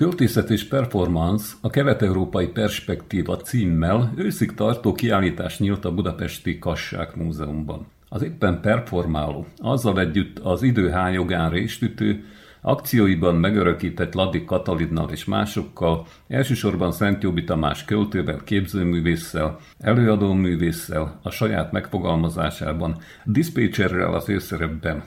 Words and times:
Költészet 0.00 0.50
és 0.50 0.64
Performance 0.64 1.54
a 1.60 1.70
Kelet-Európai 1.70 2.46
Perspektíva 2.46 3.36
címmel 3.36 4.12
őszig 4.16 4.54
tartó 4.54 4.92
kiállítás 4.92 5.58
nyílt 5.58 5.84
a 5.84 5.94
Budapesti 5.94 6.58
Kassák 6.58 7.16
Múzeumban. 7.16 7.86
Az 8.08 8.22
éppen 8.22 8.60
performáló, 8.60 9.46
azzal 9.56 10.00
együtt 10.00 10.38
az 10.38 10.62
idő 10.62 10.88
hájogán 10.88 11.50
résztütő, 11.50 12.24
akcióiban 12.60 13.34
megörökített 13.34 14.14
Ladik 14.14 14.44
Katalinnal 14.44 15.10
és 15.10 15.24
másokkal, 15.24 16.06
elsősorban 16.28 16.92
Szent 16.92 17.22
Jóbi 17.22 17.44
Tamás 17.44 17.84
költővel, 17.84 18.40
képzőművésszel, 18.44 19.58
előadóművésszel, 19.78 21.20
a 21.22 21.30
saját 21.30 21.72
megfogalmazásában, 21.72 22.96
diszpécserrel 23.24 24.14
az 24.14 24.28
őszerebben, 24.28 25.02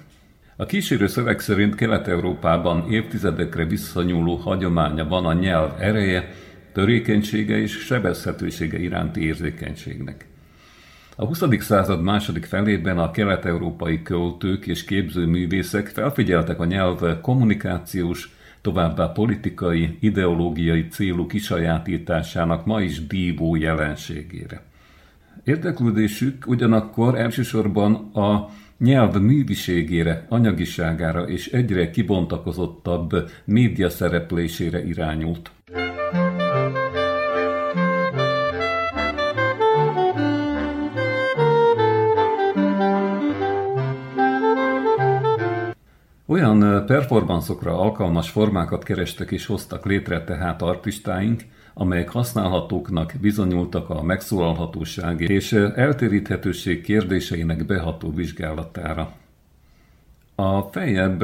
a 0.64 0.66
kísérő 0.66 1.08
szöveg 1.08 1.40
szerint 1.40 1.76
Kelet-Európában 1.76 2.92
évtizedekre 2.92 3.66
visszanyúló 3.66 4.36
hagyománya 4.36 5.08
van 5.08 5.26
a 5.26 5.34
nyelv 5.34 5.72
ereje, 5.80 6.34
törékenysége 6.74 7.58
és 7.58 7.72
sebezhetősége 7.72 8.80
iránti 8.80 9.26
érzékenységnek. 9.26 10.28
A 11.16 11.26
20. 11.26 11.44
század 11.60 12.02
második 12.02 12.46
felében 12.46 12.98
a 12.98 13.12
kelet-európai 13.12 14.02
költők 14.02 14.68
és 14.68 14.84
képzőművészek 14.84 15.88
felfigyeltek 15.88 16.60
a 16.60 16.66
nyelv 16.66 17.22
kommunikációs, 17.22 18.36
továbbá 18.62 19.06
politikai, 19.06 19.98
ideológiai 20.00 20.88
célú 20.88 21.28
kisajátításának 21.28 22.66
ma 22.66 22.82
is 22.82 23.08
dívó 23.08 23.56
jelenségére. 23.56 24.64
Érdeklődésük 25.44 26.48
ugyanakkor 26.48 27.20
elsősorban 27.20 27.94
a 28.14 28.50
nyelv 28.78 29.16
műviségére, 29.16 30.26
anyagiságára 30.30 31.28
és 31.28 31.48
egyre 31.48 31.90
kibontakozottabb 31.90 33.30
média 33.46 33.90
szereplésére 33.90 34.86
irányult. 34.86 35.52
Olyan 46.34 46.86
performanszokra 46.86 47.80
alkalmas 47.80 48.30
formákat 48.30 48.84
kerestek 48.84 49.32
és 49.32 49.46
hoztak 49.46 49.86
létre 49.86 50.24
tehát 50.24 50.62
artistáink, 50.62 51.42
amelyek 51.74 52.10
használhatóknak 52.10 53.14
bizonyultak 53.22 53.90
a 53.90 54.04
megszólalhatóság 54.04 55.22
és 55.22 55.54
eltéríthetőség 55.54 56.82
kérdéseinek 56.82 57.66
beható 57.66 58.12
vizsgálatára. 58.14 59.12
A 60.36 60.62
fejebb 60.62 61.24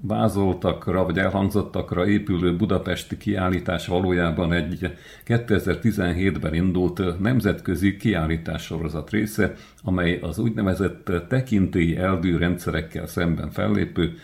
vázoltakra 0.00 1.04
vagy 1.04 1.18
elhangzottakra 1.18 2.06
épülő 2.06 2.56
budapesti 2.56 3.16
kiállítás 3.16 3.86
valójában 3.86 4.52
egy 4.52 4.96
2017-ben 5.26 6.54
indult 6.54 7.20
nemzetközi 7.20 7.96
kiállítássorozat 7.96 9.10
része, 9.10 9.54
amely 9.82 10.18
az 10.22 10.38
úgynevezett 10.38 11.12
tekintélyi 11.28 11.96
elvű 11.96 12.36
rendszerekkel 12.36 13.06
szemben 13.06 13.50
fellépő, 13.50 14.16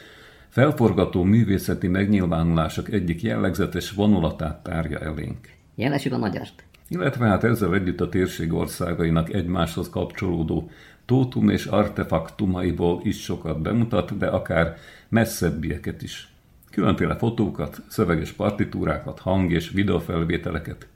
felforgató 0.53 1.23
művészeti 1.23 1.89
megnyilvánulások 1.89 2.89
egyik 2.89 3.23
jellegzetes 3.23 3.91
vonulatát 3.91 4.63
tárja 4.63 4.99
elénk. 4.99 5.49
Jelesül 5.75 6.15
a 6.15 6.19
magyart. 6.19 6.65
Illetve 6.89 7.27
hát 7.27 7.45
ezzel 7.45 7.75
együtt 7.75 8.01
a 8.01 8.09
térség 8.09 8.53
országainak 8.53 9.33
egymáshoz 9.33 9.91
kapcsolódó 9.91 10.71
tótum 11.05 11.49
és 11.49 11.67
artefaktumaiból 11.67 13.01
is 13.05 13.23
sokat 13.23 13.63
bemutat, 13.63 14.19
de 14.19 14.27
akár 14.27 14.77
messzebbieket 15.09 16.03
is. 16.03 16.33
Különféle 16.71 17.17
fotókat, 17.17 17.83
szöveges 17.89 18.33
partitúrákat, 18.33 19.19
hang- 19.19 19.51
és 19.51 19.71
videofelvételeket, 19.71 20.87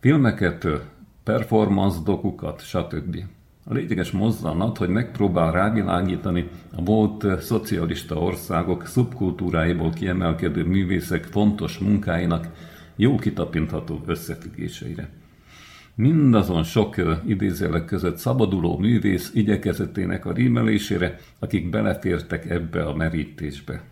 filmeket, 0.00 0.66
performance 1.24 1.98
dokukat, 2.04 2.60
stb. 2.60 3.16
A 3.64 3.72
lényeges 3.74 4.10
mozzanat, 4.10 4.78
hogy 4.78 4.88
megpróbál 4.88 5.52
rávilágítani 5.52 6.48
a 6.76 6.82
volt 6.82 7.42
szocialista 7.42 8.14
országok 8.14 8.86
szubkultúráiból 8.86 9.90
kiemelkedő 9.90 10.64
művészek 10.64 11.24
fontos 11.24 11.78
munkáinak 11.78 12.48
jó 12.96 13.16
kitapintható 13.16 14.00
összefüggéseire. 14.06 15.08
Mindazon 15.94 16.62
sok 16.62 16.96
idézőleg 17.26 17.84
között 17.84 18.16
szabaduló 18.16 18.78
művész 18.78 19.30
igyekezetének 19.34 20.26
a 20.26 20.32
rímelésére, 20.32 21.18
akik 21.38 21.70
belefértek 21.70 22.50
ebbe 22.50 22.84
a 22.84 22.94
merítésbe. 22.94 23.82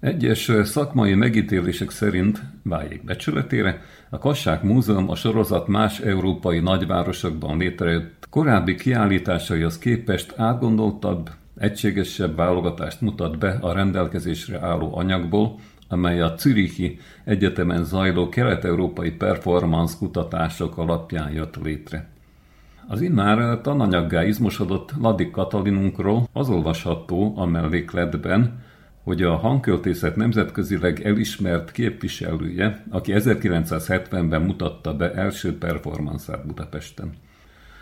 Egyes 0.00 0.52
szakmai 0.62 1.14
megítélések 1.14 1.90
szerint, 1.90 2.42
váljék 2.62 3.04
becsületére, 3.04 3.82
a 4.08 4.18
Kassák 4.18 4.62
Múzeum 4.62 5.10
a 5.10 5.14
sorozat 5.14 5.68
más 5.68 6.00
európai 6.00 6.60
nagyvárosokban 6.60 7.58
létrejött 7.58 8.15
korábbi 8.36 8.74
kiállításaihoz 8.74 9.78
képest 9.78 10.34
átgondoltabb, 10.38 11.30
egységesebb 11.58 12.36
válogatást 12.36 13.00
mutat 13.00 13.38
be 13.38 13.58
a 13.60 13.72
rendelkezésre 13.72 14.60
álló 14.60 14.96
anyagból, 14.96 15.54
amely 15.88 16.20
a 16.20 16.34
Zürichi 16.38 16.98
Egyetemen 17.24 17.84
zajló 17.84 18.28
kelet-európai 18.28 19.10
performance 19.10 19.94
kutatások 19.98 20.78
alapján 20.78 21.32
jött 21.32 21.56
létre. 21.56 22.08
Az 22.88 23.00
immár 23.00 23.60
tananyaggá 23.60 24.24
izmosodott 24.24 24.92
Ladik 25.00 25.30
Katalinunkról 25.30 26.28
az 26.32 26.48
olvasható 26.48 27.32
a 27.36 27.46
mellékletben, 27.46 28.62
hogy 29.02 29.22
a 29.22 29.36
hangköltészet 29.36 30.16
nemzetközileg 30.16 31.00
elismert 31.06 31.70
képviselője, 31.72 32.84
aki 32.90 33.12
1970-ben 33.14 34.42
mutatta 34.42 34.94
be 34.94 35.12
első 35.12 35.58
performanszát 35.58 36.46
Budapesten. 36.46 37.12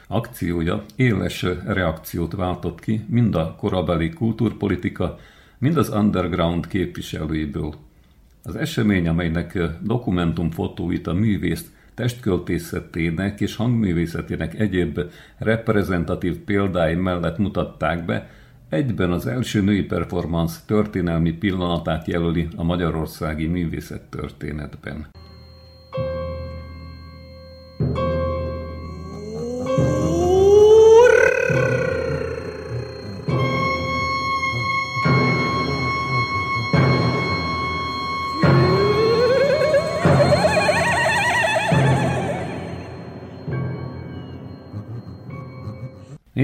Akciója 0.07 0.85
éles 0.97 1.47
reakciót 1.67 2.33
váltott 2.33 2.81
ki 2.81 3.05
mind 3.09 3.35
a 3.35 3.55
korabeli 3.59 4.11
kultúrpolitika, 4.11 5.19
mind 5.59 5.77
az 5.77 5.89
underground 5.89 6.67
képviselőiből. 6.67 7.75
Az 8.43 8.57
esemény, 8.57 9.09
amelynek 9.09 9.59
dokumentumfotóit 9.81 11.07
a 11.07 11.13
művészt 11.13 11.71
testköltészetének 11.95 13.41
és 13.41 13.57
hangművészetének 13.57 14.59
egyéb 14.59 15.01
reprezentatív 15.39 16.39
példái 16.39 16.95
mellett 16.95 17.39
mutatták 17.39 18.05
be, 18.05 18.31
egyben 18.69 19.13
az 19.13 19.27
első 19.27 19.61
női 19.61 19.83
performance 19.83 20.59
történelmi 20.67 21.33
pillanatát 21.33 22.07
jelöli 22.07 22.49
a 22.57 22.63
magyarországi 22.63 23.47
művészet 23.47 24.03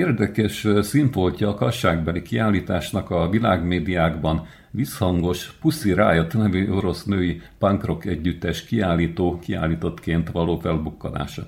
Érdekes 0.01 0.67
színfoltja 0.81 1.49
a 1.49 1.55
kasságbeli 1.55 2.23
kiállításnak 2.23 3.11
a 3.11 3.29
világmédiákban 3.29 4.47
visszhangos 4.71 5.53
Pussy 5.61 5.93
Riot 5.93 6.33
nevű 6.33 6.71
orosz 6.71 7.05
női 7.05 7.41
punkrock 7.59 8.05
együttes 8.05 8.65
kiállító 8.65 9.39
kiállítottként 9.39 10.31
való 10.31 10.59
felbukkanása. 10.59 11.47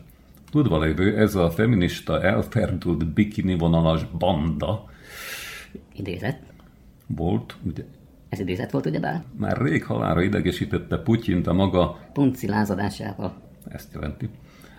Tudva 0.51 0.81
lévő, 0.81 1.17
ez 1.17 1.35
a 1.35 1.51
feminista 1.51 2.23
elferdült 2.23 3.07
bikini 3.07 3.55
vonalas 3.55 4.07
banda. 4.19 4.91
Idézet? 5.95 6.39
Volt, 7.07 7.57
ugye? 7.63 7.85
Ez 8.29 8.41
idézet 8.41 8.71
volt, 8.71 8.87
ugyebár? 8.87 9.23
Már 9.39 9.63
rég 9.63 9.85
halára 9.85 10.23
idegesítette 10.23 10.99
Putyint 10.99 11.47
a 11.47 11.53
maga... 11.53 11.99
Punci 12.13 12.49
lázadásával. 12.49 13.35
Ezt 13.69 13.93
jelenti. 13.95 14.29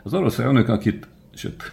Az 0.03 0.13
orosz 0.13 0.39
elnök, 0.39 0.67
akit, 0.67 1.07
sőt, 1.33 1.71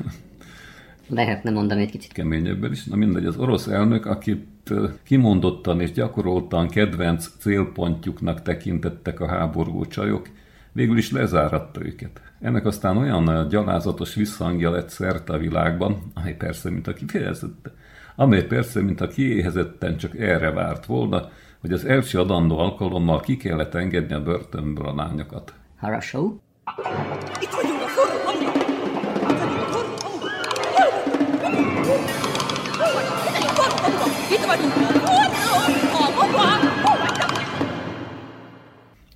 Lehetne 1.11 1.51
mondani 1.51 1.83
egy 1.83 1.91
kicsit. 1.91 2.13
keményebben 2.13 2.73
is. 2.73 2.85
Na 2.85 2.97
mindegy, 2.97 3.25
az 3.27 3.37
orosz 3.37 3.67
elnök, 3.67 4.07
akit 4.07 4.73
kimondottan 5.03 5.81
és 5.81 5.93
gyakoroltan 5.93 6.69
kedvenc 6.69 7.29
célpontjuknak 7.39 8.43
tekintettek 8.43 9.21
a 9.21 9.29
háború 9.29 9.87
csajok, 9.87 10.29
végül 10.73 10.99
is 10.99 11.13
lezáratta 11.13 11.85
őket. 11.85 12.21
Ennek 12.41 12.67
aztán 12.67 12.97
olyan 12.97 13.49
gyalázatos 13.49 14.15
visszhangja 14.15 14.71
lett 14.71 14.89
szerte 14.89 15.33
a 15.33 15.39
világban, 15.39 16.13
amely 16.15 16.35
persze, 16.35 16.71
mint 16.71 16.87
a 16.87 16.93
kifejezette, 16.93 17.73
amely 18.17 18.45
persze, 18.45 18.83
mint 18.83 19.01
a 19.01 19.09
kiéhezetten 19.09 19.97
csak 19.97 20.19
erre 20.19 20.51
várt 20.51 20.87
volna, 20.87 21.29
hogy 21.61 21.73
az 21.73 21.85
első 21.85 22.19
adandó 22.19 22.59
alkalommal 22.59 23.21
ki 23.21 23.37
kellett 23.37 23.75
engedni 23.75 24.15
a 24.15 24.23
börtönből 24.23 24.87
a 24.87 24.95
lányokat. 24.95 25.55
Harasó? 25.77 26.41
Itt 27.41 27.60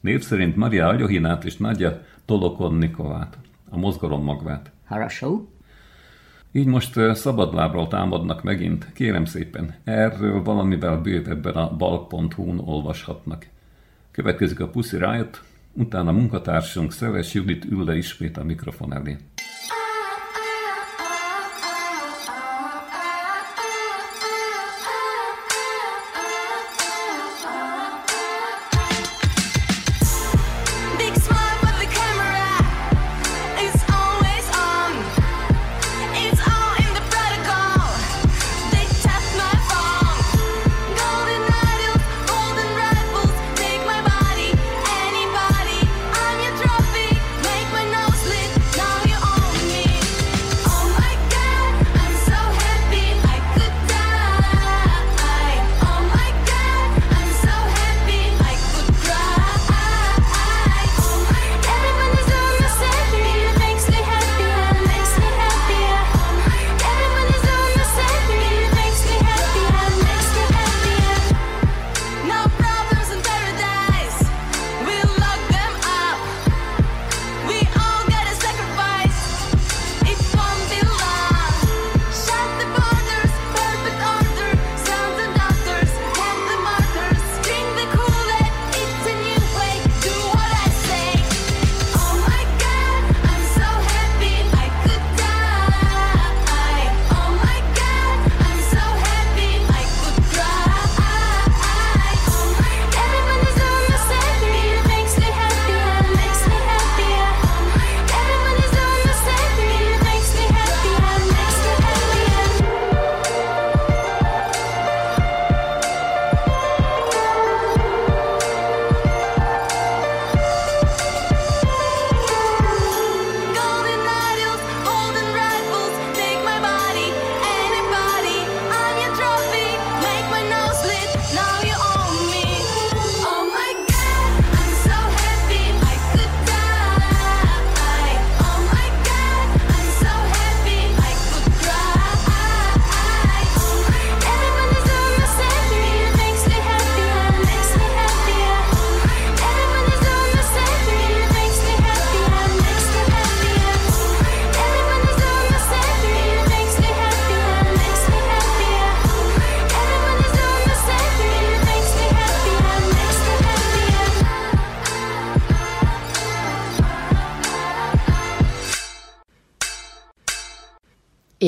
Név 0.04 0.22
szerint 0.22 0.56
Maria 0.56 0.86
Aljohinát 0.86 1.44
és 1.44 1.56
Nagyja 1.56 2.02
Tolokonnikovát, 2.24 3.38
a 3.70 3.76
mozgalom 3.76 4.24
magvát. 4.24 4.70
Harasó? 4.86 5.48
Így 6.52 6.66
most 6.66 7.14
szabadlábról 7.14 7.88
támadnak 7.88 8.42
megint, 8.42 8.92
kérem 8.92 9.24
szépen, 9.24 9.74
erről 9.84 10.42
valamivel 10.42 11.00
bővebben 11.00 11.54
a 11.54 11.76
balk.hu-n 11.76 12.58
olvashatnak. 12.58 13.46
Következik 14.10 14.60
a 14.60 14.68
Pussy 14.68 14.96
Riot, 14.96 15.42
utána 15.72 16.12
munkatársunk 16.12 16.92
Szeles 16.92 17.34
Judit 17.34 17.64
ül 17.64 17.84
le 17.84 17.96
ismét 17.96 18.36
a 18.36 18.44
mikrofon 18.44 18.94
elé. 18.94 19.16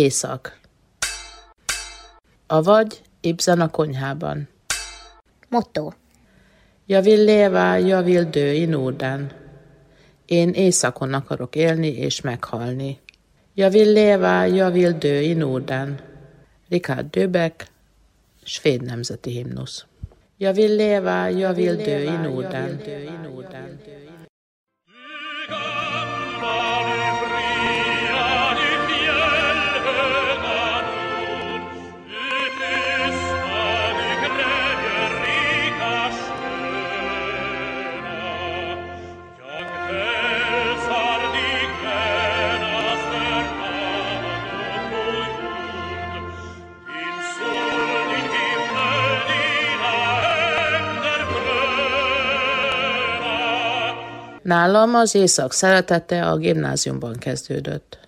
Éjszak. 0.06 0.58
Avagy 2.46 3.00
Ibsen 3.20 3.60
a 3.60 3.70
konyhában. 3.70 4.48
Motto. 5.48 5.92
Jag 6.84 7.02
vill 7.02 7.24
leva, 7.24 7.76
jag 7.76 8.02
vill 8.02 8.30
dö 8.30 8.50
i 8.50 8.66
Norden. 8.66 9.30
Én 10.26 10.48
éjszakon 10.48 11.14
akarok 11.14 11.56
élni 11.56 11.88
és 11.88 12.20
meghalni. 12.20 12.98
Jag 13.54 13.70
vill 13.70 13.92
leva, 13.92 14.44
jag 14.44 14.70
vill 14.70 14.98
dö 14.98 15.20
i 15.20 15.34
Norden. 15.34 16.00
Richard 16.68 17.10
Döbeck, 17.10 17.66
svéd 18.44 18.82
nemzeti 18.82 19.30
himnusz. 19.30 19.86
Jag 20.36 20.52
vill 20.52 20.76
leva, 20.76 21.30
jag 21.30 21.54
vill 21.54 21.76
Nálam 54.46 54.94
az 54.94 55.14
éjszak 55.14 55.52
szeretete 55.52 56.26
a 56.26 56.36
gimnáziumban 56.36 57.16
kezdődött. 57.18 57.98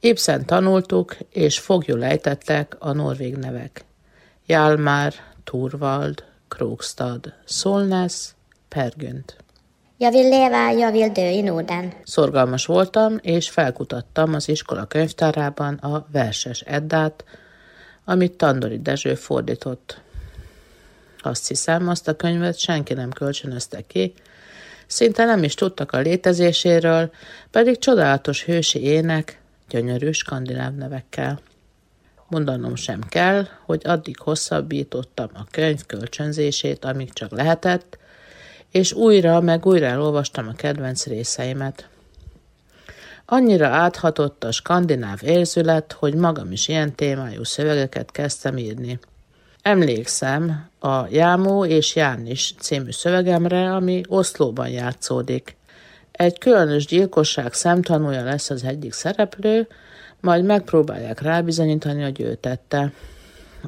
Ibsen 0.00 0.46
tanultuk, 0.46 1.16
és 1.30 1.58
fogjul 1.58 2.04
ejtettek 2.04 2.76
a 2.78 2.92
norvég 2.92 3.36
nevek. 3.36 3.84
Jalmar, 4.46 5.12
Turvald, 5.44 6.24
Krogstad, 6.48 7.32
Solness, 7.44 8.28
Pergünt. 8.68 9.36
Jag 9.96 10.12
vill 10.12 10.28
leva, 10.28 10.70
jag 10.70 10.92
vill 10.92 11.12
dö 11.12 11.28
i 11.28 11.40
Norden. 11.40 11.92
Szorgalmas 12.04 12.66
voltam, 12.66 13.18
és 13.20 13.50
felkutattam 13.50 14.34
az 14.34 14.48
iskola 14.48 14.86
könyvtárában 14.86 15.74
a 15.74 16.06
verses 16.12 16.60
Eddát, 16.60 17.24
amit 18.04 18.36
Tandori 18.36 18.78
Dezső 18.78 19.14
fordított. 19.14 20.00
Azt 21.20 21.48
hiszem, 21.48 21.88
azt 21.88 22.08
a 22.08 22.16
könyvet 22.16 22.58
senki 22.58 22.94
nem 22.94 23.10
kölcsönözte 23.10 23.80
ki, 23.86 24.14
szinte 24.88 25.24
nem 25.24 25.42
is 25.42 25.54
tudtak 25.54 25.92
a 25.92 25.98
létezéséről, 25.98 27.10
pedig 27.50 27.78
csodálatos 27.78 28.44
hősi 28.44 28.82
ének, 28.82 29.40
gyönyörű 29.68 30.10
skandináv 30.10 30.74
nevekkel. 30.74 31.40
Mondanom 32.28 32.74
sem 32.74 33.00
kell, 33.08 33.46
hogy 33.64 33.82
addig 33.84 34.18
hosszabbítottam 34.18 35.28
a 35.34 35.46
könyv 35.50 35.86
kölcsönzését, 35.86 36.84
amíg 36.84 37.12
csak 37.12 37.30
lehetett, 37.30 37.98
és 38.70 38.92
újra 38.92 39.40
meg 39.40 39.66
újra 39.66 39.86
elolvastam 39.86 40.48
a 40.48 40.52
kedvenc 40.52 41.06
részeimet. 41.06 41.88
Annyira 43.24 43.66
áthatott 43.66 44.44
a 44.44 44.52
skandináv 44.52 45.18
érzület, 45.22 45.92
hogy 45.92 46.14
magam 46.14 46.52
is 46.52 46.68
ilyen 46.68 46.94
témájú 46.94 47.44
szövegeket 47.44 48.10
kezdtem 48.10 48.56
írni. 48.56 48.98
Emlékszem 49.68 50.68
a 50.80 51.06
Jámó 51.10 51.64
és 51.64 51.96
Jánis 51.96 52.54
című 52.58 52.90
szövegemre, 52.90 53.74
ami 53.74 54.02
Oszlóban 54.08 54.68
játszódik. 54.68 55.56
Egy 56.12 56.38
különös 56.38 56.86
gyilkosság 56.86 57.52
szemtanúja 57.52 58.24
lesz 58.24 58.50
az 58.50 58.64
egyik 58.64 58.92
szereplő, 58.92 59.68
majd 60.20 60.44
megpróbálják 60.44 61.20
rábizonyítani, 61.20 62.02
hogy 62.02 62.20
ő 62.20 62.34
tette. 62.34 62.92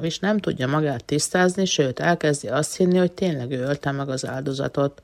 És 0.01 0.19
nem 0.19 0.37
tudja 0.37 0.67
magát 0.67 1.05
tisztázni, 1.05 1.65
sőt 1.65 1.99
elkezdi 1.99 2.47
azt 2.47 2.75
hinni, 2.75 2.97
hogy 2.97 3.11
tényleg 3.11 3.51
ő 3.51 3.59
ölte 3.59 3.91
meg 3.91 4.09
az 4.09 4.27
áldozatot. 4.27 5.01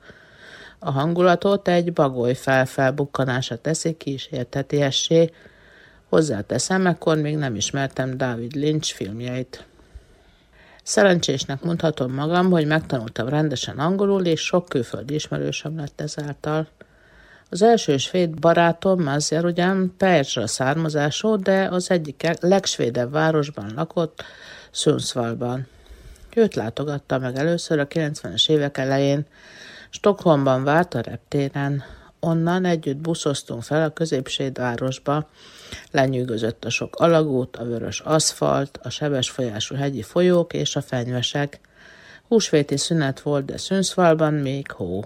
A 0.79 0.91
hangulatot 0.91 1.67
egy 1.67 1.93
bagoly 1.93 2.33
felfelbukkanása 2.33 3.57
teszi 3.57 3.93
kísértetiessé. 3.97 5.31
Hozzáteszem, 6.09 6.87
ekkor 6.87 7.17
még 7.17 7.37
nem 7.37 7.55
ismertem 7.55 8.17
David 8.17 8.55
Lynch 8.55 8.93
filmjeit. 8.93 9.65
Szerencsésnek 10.87 11.63
mondhatom 11.63 12.13
magam, 12.13 12.49
hogy 12.49 12.65
megtanultam 12.65 13.27
rendesen 13.27 13.79
angolul, 13.79 14.25
és 14.25 14.41
sok 14.41 14.69
külföldi 14.69 15.13
ismerősöm 15.13 15.77
lett 15.77 16.01
ezáltal. 16.01 16.67
Az 17.49 17.61
első 17.61 17.97
svéd 17.97 18.39
barátom, 18.39 19.03
Mazjar 19.03 19.45
ugyan 19.45 19.93
Perzsa 19.97 20.47
származású, 20.47 21.35
de 21.35 21.67
az 21.71 21.91
egyik 21.91 22.27
legsvédebb 22.39 23.11
városban 23.11 23.71
lakott, 23.75 24.23
Sundsvallban. 24.71 25.67
Őt 26.35 26.55
látogatta 26.55 27.17
meg 27.17 27.35
először 27.35 27.79
a 27.79 27.87
90-es 27.87 28.49
évek 28.49 28.77
elején. 28.77 29.25
Stockholmban 29.89 30.63
várt 30.63 30.93
a 30.93 31.01
reptéren. 31.01 31.83
Onnan 32.19 32.65
együtt 32.65 32.97
buszoztunk 32.97 33.63
fel 33.63 33.83
a 33.83 33.93
középsvéd 33.93 34.57
városba. 34.57 35.29
Lenyűgözött 35.91 36.65
a 36.65 36.69
sok 36.69 36.95
alagút, 36.95 37.55
a 37.55 37.63
vörös 37.63 37.99
aszfalt, 37.99 38.79
a 38.83 38.89
sebes 38.89 39.29
folyású 39.29 39.75
hegyi 39.75 40.01
folyók 40.01 40.53
és 40.53 40.75
a 40.75 40.81
fenyvesek. 40.81 41.59
Húsvéti 42.27 42.77
szünet 42.77 43.21
volt, 43.21 43.45
de 43.45 43.57
Sundsvallban 43.57 44.33
még 44.33 44.71
hó. 44.71 45.05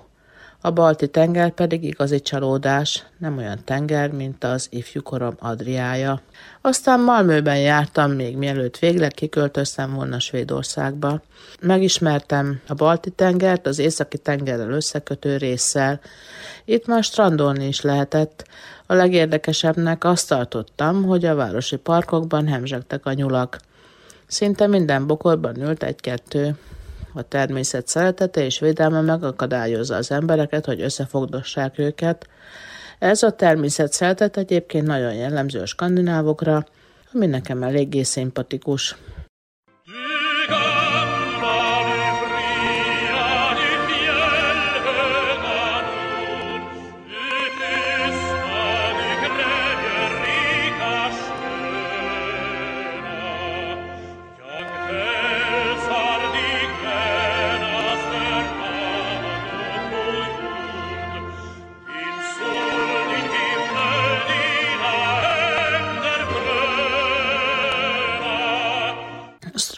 A 0.64 0.72
balti 0.72 1.08
tenger 1.08 1.52
pedig 1.52 1.84
igazi 1.84 2.22
csalódás, 2.22 3.06
nem 3.18 3.38
olyan 3.38 3.60
tenger, 3.66 4.12
mint 4.12 4.44
az 4.44 4.68
ifjúkorom 4.70 5.36
Adriája. 5.40 6.22
Aztán 6.62 7.00
Malmöben 7.00 7.60
jártam 7.60 8.12
még 8.12 8.38
mielőtt 8.38 8.78
végleg 8.78 9.12
kiköltöztem 9.12 9.94
volna 9.94 10.20
Svédországba. 10.20 11.22
Megismertem 11.62 12.62
a 12.68 12.74
balti 12.74 13.10
tengert 13.10 13.68
az 13.68 13.80
északi 13.80 14.18
tengerrel 14.18 14.72
összekötő 14.72 15.38
résszel. 15.38 16.00
Itt 16.66 16.86
már 16.86 17.04
strandolni 17.04 17.68
is 17.68 17.82
lehetett. 17.82 18.48
A 18.92 18.94
legérdekesebbnek 18.94 20.04
azt 20.04 20.28
tartottam, 20.28 21.04
hogy 21.04 21.26
a 21.26 21.36
városi 21.36 21.76
parkokban 21.76 22.48
hemzsegtek 22.48 23.06
a 23.06 23.14
nyulak. 23.14 23.60
Szinte 24.28 24.68
minden 24.68 25.08
bokorban 25.08 25.62
ült 25.62 25.84
egy-kettő. 25.84 26.56
A 27.14 27.22
természet 27.22 27.88
szeretete 27.88 28.44
és 28.46 28.60
védelme 28.60 29.02
megakadályozza 29.02 29.96
az 29.96 30.12
embereket, 30.12 30.66
hogy 30.66 30.82
összefogdossák 30.82 31.80
őket. 31.80 32.28
Ez 33.00 33.24
a 33.24 33.32
természet 33.32 33.94
szeretet 33.94 34.38
egyébként 34.38 34.88
nagyon 34.88 35.14
jellemző 35.14 35.60
a 35.60 35.66
skandinávokra, 35.66 36.66
ami 37.14 37.26
nekem 37.26 37.64
eléggé 37.64 38.04
szimpatikus. 38.04 38.96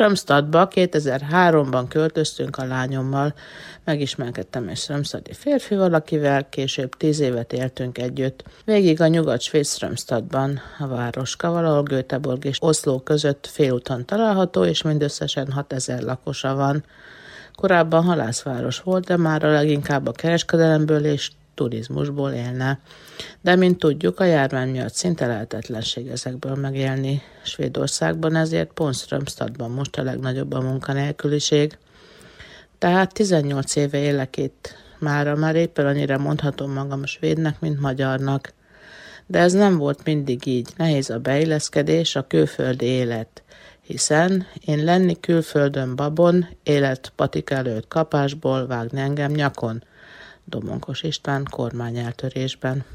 Strömstadba 0.04 0.68
2003-ban 0.72 1.86
költöztünk 1.90 2.58
a 2.58 2.66
lányommal. 2.66 3.34
Megismerkedtem 3.84 4.68
egy 4.68 4.78
strömstadi 4.78 5.34
férfival, 5.34 5.94
akivel 5.94 6.50
később 6.50 6.98
tíz 6.98 7.20
évet 7.20 7.54
éltünk 7.54 7.98
együtt. 7.98 8.44
Végig 8.66 9.02
a 9.02 9.08
nyugat-svéd 9.08 9.66
Strömstadban, 9.66 10.62
a 10.80 10.88
városka, 10.88 11.52
valahol 11.52 11.84
Göteborg 11.84 12.46
és 12.46 12.58
Oszló 12.62 13.00
között 13.00 13.48
félúton 13.48 14.06
található, 14.06 14.66
és 14.66 14.82
mindösszesen 14.82 15.52
6000 15.52 16.02
lakosa 16.02 16.56
van. 16.56 16.84
Korábban 17.56 18.04
halászváros 18.04 18.80
volt, 18.80 19.06
de 19.06 19.18
már 19.18 19.44
a 19.44 19.52
leginkább 19.52 20.08
a 20.08 20.12
kereskedelemből 20.12 21.06
és 21.06 21.32
turizmusból 21.54 22.32
élne. 22.32 22.80
De, 23.42 23.56
mint 23.56 23.80
tudjuk, 23.80 24.20
a 24.20 24.24
járvány 24.24 24.70
miatt 24.70 24.94
szinte 24.94 25.28
lehetetlenség 25.28 26.08
ezekből 26.08 26.56
megélni. 26.56 27.22
Svédországban 27.44 28.36
ezért 28.36 28.72
pont 28.74 28.96
Strömstadban 28.96 29.72
most 29.72 29.98
a 29.98 30.04
legnagyobb 30.04 30.54
a 30.54 30.62
munkanélküliség. 30.62 31.78
Tehát 32.78 33.14
18 33.14 33.76
éve 33.76 33.98
élek 33.98 34.38
itt. 34.38 34.76
Mára 35.00 35.36
már 35.36 35.56
éppen 35.56 35.86
annyira 35.86 36.18
mondhatom 36.18 36.72
magam 36.72 37.06
svédnek, 37.06 37.60
mint 37.60 37.80
magyarnak. 37.80 38.54
De 39.26 39.40
ez 39.40 39.54
nem 39.54 39.78
volt 39.78 40.04
mindig 40.04 40.46
így. 40.46 40.70
Nehéz 40.78 41.10
a 41.10 41.20
beilleszkedés, 41.20 42.16
a 42.16 42.28
külföldi 42.28 42.86
élet 42.86 43.44
hiszen 43.84 44.48
én 44.66 44.84
lenni 44.84 45.20
külföldön 45.20 45.96
babon, 45.96 46.48
élet 46.64 47.12
patika 47.16 47.56
előtt 47.56 47.88
kapásból 47.88 48.68
vágni 48.68 49.00
engem 49.00 49.32
nyakon. 49.32 49.84
Domonkos 50.46 51.04
István 51.04 51.48
kormányeltörésben. 51.50 52.86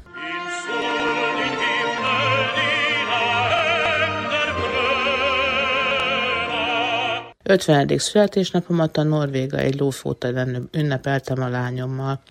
50. 7.49 7.97
születésnapomat 7.97 8.97
a 8.97 9.03
norvégai 9.03 9.77
lófótelen 9.77 10.69
ünnepeltem 10.71 11.41
a 11.41 11.49
lányommal. 11.49 12.21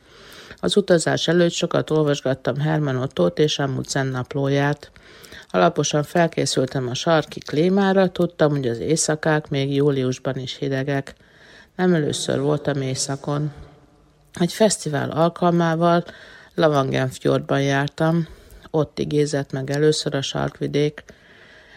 Az 0.57 0.77
utazás 0.77 1.29
előtt 1.29 1.53
sokat 1.53 1.91
olvasgattam 1.91 2.57
Herman 2.57 2.97
Ottót 2.97 3.39
és 3.39 3.59
Amundsen 3.59 4.07
naplóját. 4.07 4.91
Alaposan 5.49 6.03
felkészültem 6.03 6.89
a 6.89 6.95
sarki 6.95 7.39
klímára, 7.39 8.09
tudtam, 8.09 8.51
hogy 8.51 8.69
az 8.69 8.79
éjszakák 8.79 9.49
még 9.49 9.75
júliusban 9.75 10.37
is 10.37 10.57
hidegek. 10.57 11.15
Nem 11.77 11.95
először 11.95 12.41
voltam 12.41 12.81
éjszakon. 12.83 13.53
Egy 14.33 14.53
fesztivál 14.53 15.11
alkalmával 15.11 16.05
Lavangenfjordban 16.55 17.63
jártam, 17.63 18.29
ott 18.71 18.99
igézett 18.99 19.53
meg 19.53 19.71
először 19.71 20.15
a 20.15 20.23
sarkvidék, 20.23 21.05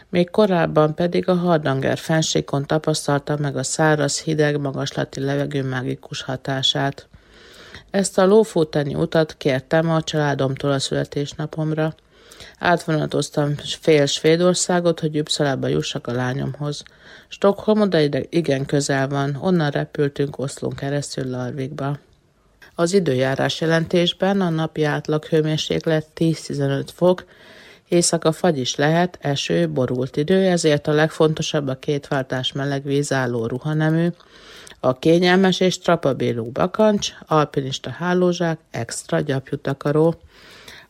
még 0.10 0.30
korábban 0.30 0.96
pedig 0.96 1.30
a 1.30 1.36
Hardanger 1.36 1.98
fensékon 1.98 2.66
tapasztalta 2.66 3.38
meg 3.38 3.58
a 3.58 3.64
száraz, 3.64 4.22
hideg, 4.22 4.60
magaslati 4.60 5.20
levegő 5.20 5.64
mágikus 5.64 6.22
hatását. 6.22 7.08
Ezt 7.90 8.18
a 8.18 8.26
lófóteni 8.26 8.96
utat 8.96 9.36
kértem 9.38 9.90
a 9.90 10.02
családomtól 10.02 10.72
a 10.72 10.80
születésnapomra. 10.80 11.96
Átvonatoztam 12.60 13.56
fél 13.80 14.06
Svédországot, 14.06 15.00
hogy 15.00 15.20
Uppsalába 15.20 15.68
jussak 15.68 16.08
a 16.08 16.12
lányomhoz. 16.12 16.84
Stockholm 17.28 17.82
oda 17.82 18.00
igen 18.30 18.66
közel 18.66 19.08
van, 19.08 19.38
onnan 19.42 19.70
repültünk 19.70 20.40
Oszlón 20.40 20.76
keresztül 20.76 21.30
Larvikba. 21.30 21.98
Az 22.76 22.94
időjárás 22.94 23.62
jelentésben 23.62 24.42
a 24.42 24.50
napi 24.50 24.84
átlag 24.84 25.26
hőmérséklet 25.26 26.08
10-15 26.16 26.88
fok, 26.94 27.26
éjszaka 27.88 28.32
fagy 28.32 28.58
is 28.58 28.76
lehet, 28.76 29.18
eső, 29.22 29.70
borult 29.70 30.18
idő, 30.18 30.46
ezért 30.46 30.88
a 30.88 30.92
legfontosabb 30.92 31.68
a 31.68 31.76
kétváltás 31.76 32.52
meleg 32.52 32.84
vízálló 32.84 33.46
ruhanemű, 33.46 34.08
a 34.80 35.00
kényelmes 35.00 35.60
és 35.60 35.78
trapabélú 35.78 36.52
bakancs, 36.52 37.10
alpinista 37.26 37.90
hálózsák, 37.90 38.60
extra 38.72 39.20
gyapjutakaró. 39.20 40.16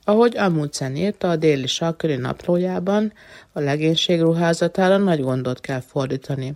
Ahogy 0.03 0.37
Amundsen 0.37 0.95
írta 0.95 1.29
a 1.29 1.35
déli 1.35 1.67
sarköri 1.67 2.15
naplójában, 2.15 3.13
a 3.51 3.59
legénység 3.59 4.21
ruházatára 4.21 4.97
nagy 4.97 5.21
gondot 5.21 5.59
kell 5.59 5.81
fordítani. 5.81 6.55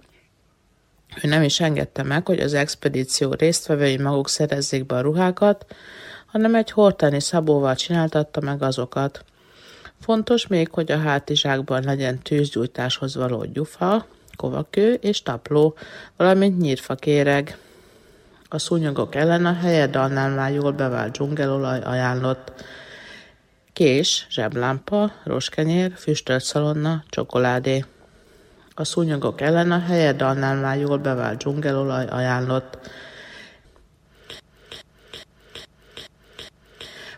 Ő 1.24 1.28
nem 1.28 1.44
is 1.44 1.60
engedte 1.60 2.04
meg, 2.04 2.26
hogy 2.26 2.40
az 2.40 2.54
expedíció 2.54 3.34
résztvevői 3.34 3.98
maguk 3.98 4.30
szerezzék 4.30 4.86
be 4.86 4.96
a 4.96 5.02
ruhákat, 5.02 5.66
hanem 6.26 6.56
egy 6.56 6.72
hortani 6.72 7.20
szabóval 7.20 7.76
csináltatta 7.76 8.42
meg 8.42 8.62
azokat. 8.62 9.24
Fontos 10.02 10.48
még, 10.48 10.70
hogy 10.72 10.92
a 10.92 10.98
hátizsákban 10.98 11.84
legyen 11.84 12.20
tűzgyújtáshoz 12.20 13.16
való 13.16 13.46
gyufa, 13.54 14.06
kovakő 14.36 14.94
és 14.94 15.22
tapló, 15.22 15.76
valamint 16.18 16.58
nyírfakéreg. 16.58 17.58
A 18.50 18.58
szúnyogok 18.58 19.16
ellen 19.16 19.46
a 19.46 19.54
helyedalnál 19.54 20.30
már 20.30 20.54
jól 20.54 20.72
bevált 20.72 21.12
dzsungelolaj 21.12 21.80
ajánlott. 21.80 22.52
Kés, 23.74 24.28
zseblámpa, 24.30 25.12
roskenyér, 25.24 25.92
füstölt 25.96 26.44
szalonna, 26.44 27.04
csokoládé. 27.10 27.86
A 28.78 28.84
szúnyogok 28.84 29.42
ellen 29.42 29.72
a 29.72 29.80
helyedalnál 29.80 30.56
már 30.56 30.78
jól 30.78 30.98
bevált 30.98 31.38
dzsungelolaj 31.38 32.06
ajánlott. 32.06 32.78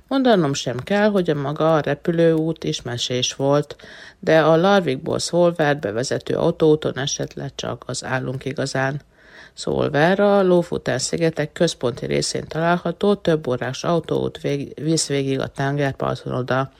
Mondanom 0.07 0.53
sem 0.53 0.79
kell, 0.79 1.09
hogy 1.09 1.29
a 1.29 1.35
maga 1.35 1.75
a 1.75 1.79
repülőút 1.79 2.63
is 2.63 2.81
mesés 2.81 3.35
volt, 3.35 3.75
de 4.19 4.41
a 4.41 4.55
Larvikból 4.55 5.19
Szolvert 5.19 5.79
bevezető 5.79 6.35
autóúton 6.35 6.97
esett 6.97 7.33
le 7.33 7.51
csak 7.55 7.83
az 7.87 8.03
állunk 8.03 8.45
igazán. 8.45 9.01
Szolver 9.53 10.19
a 10.19 10.43
Lófután 10.43 10.99
szigetek 10.99 11.51
központi 11.51 12.05
részén 12.05 12.47
található 12.47 13.15
több 13.15 13.47
órás 13.47 13.83
autóút 13.83 14.41
vég, 14.41 14.83
visz 14.83 15.07
végig 15.07 15.39
a 15.39 15.47
tengerparton 15.47 16.33
oda. 16.33 16.71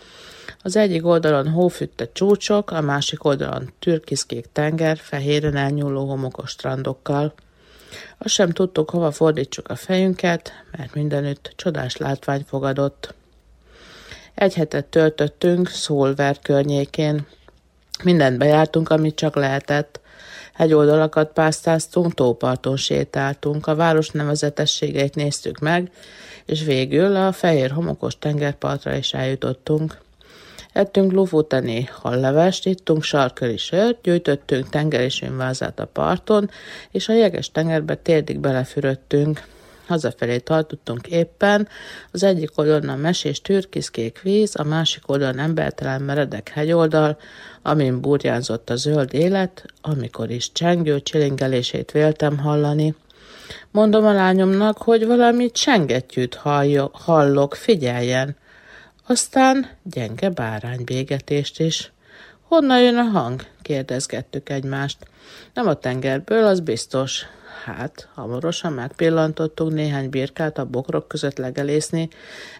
Az 0.62 0.76
egyik 0.76 1.06
oldalon 1.06 1.48
hófütte 1.48 2.12
csúcsok, 2.12 2.72
a 2.72 2.82
másik 2.82 3.24
oldalon 3.24 3.74
türkiszkék 3.80 4.46
tenger, 4.52 4.98
fehéren 4.98 5.56
elnyúló 5.56 6.06
homokos 6.06 6.50
strandokkal. 6.50 7.34
Azt 8.18 8.34
sem 8.34 8.50
tudtuk, 8.50 8.90
hova 8.90 9.12
fordítsuk 9.12 9.70
a 9.70 9.76
fejünket, 9.76 10.52
mert 10.72 10.94
mindenütt 10.94 11.54
csodás 11.56 11.98
látvány 11.98 12.46
fogadott. 12.48 13.14
Egy 14.34 14.54
hetet 14.54 14.86
töltöttünk 14.86 15.68
Szolver 15.68 16.40
környékén. 16.40 17.28
Mindent 18.04 18.38
bejártunk, 18.38 18.90
amit 18.90 19.16
csak 19.16 19.36
lehetett. 19.36 20.00
Hegyoldalakat 20.54 21.34
pásztáztunk, 21.34 22.14
tóparton 22.14 22.78
sétáltunk, 22.78 23.68
a 23.68 23.76
város 23.76 24.10
nevezetességeit 24.10 25.16
néztük 25.16 25.60
meg, 25.60 25.92
és 26.46 26.64
végül 26.64 27.16
a 27.16 27.32
fehér 27.32 27.72
homokos 27.72 28.20
tengerpartra 28.20 28.96
is 28.96 29.14
eljutottunk. 29.14 29.98
Ettünk 30.78 31.12
lufutani 31.12 31.90
hallevest, 31.92 32.66
ittunk 32.66 33.04
sarköri 33.04 33.58
sört, 33.58 34.02
gyűjtöttünk 34.02 34.70
tengeri 34.70 35.10
vázát 35.38 35.80
a 35.80 35.86
parton, 35.86 36.50
és 36.92 37.10
a 37.10 37.14
jeges 37.14 37.52
tengerbe 37.52 37.96
térdig 37.96 38.40
belefürödtünk. 38.40 39.48
Hazafelé 39.88 40.38
tartottunk 40.38 41.08
éppen, 41.08 41.68
az 42.12 42.24
egyik 42.24 42.50
oldalon 42.56 42.90
a 42.90 42.96
mesés 42.96 43.42
türkiszkék 43.42 44.22
víz, 44.22 44.56
a 44.60 44.64
másik 44.64 45.10
oldalon 45.10 45.40
embertelen 45.40 46.02
meredek 46.02 46.50
hegyoldal, 46.50 47.18
amin 47.62 48.02
burjánzott 48.02 48.70
a 48.70 48.76
zöld 48.76 49.14
élet, 49.14 49.66
amikor 49.82 50.30
is 50.30 50.52
csengő 50.52 51.02
csilingelését 51.02 51.92
véltem 51.92 52.38
hallani. 52.38 52.96
Mondom 53.72 54.06
a 54.06 54.14
lányomnak, 54.14 54.78
hogy 54.78 55.06
valami 55.06 55.52
csengettyűt 55.52 56.40
hallok, 56.92 57.56
figyeljen. 57.56 58.36
Aztán 59.10 59.70
gyenge 59.84 60.30
báránybégetést 60.30 61.60
is. 61.60 61.92
Honnan 62.42 62.82
jön 62.82 62.98
a 62.98 63.04
hang? 63.04 63.42
kérdezgettük 63.62 64.50
egymást. 64.50 64.98
Nem 65.54 65.68
a 65.68 65.74
tengerből, 65.74 66.46
az 66.46 66.60
biztos. 66.60 67.26
Hát, 67.66 68.10
hamarosan 68.14 68.74
megpillantottunk 68.74 69.74
néhány 69.74 70.10
birkát 70.10 70.58
a 70.58 70.66
bokrok 70.66 71.08
között 71.08 71.38
legelészni, 71.38 72.10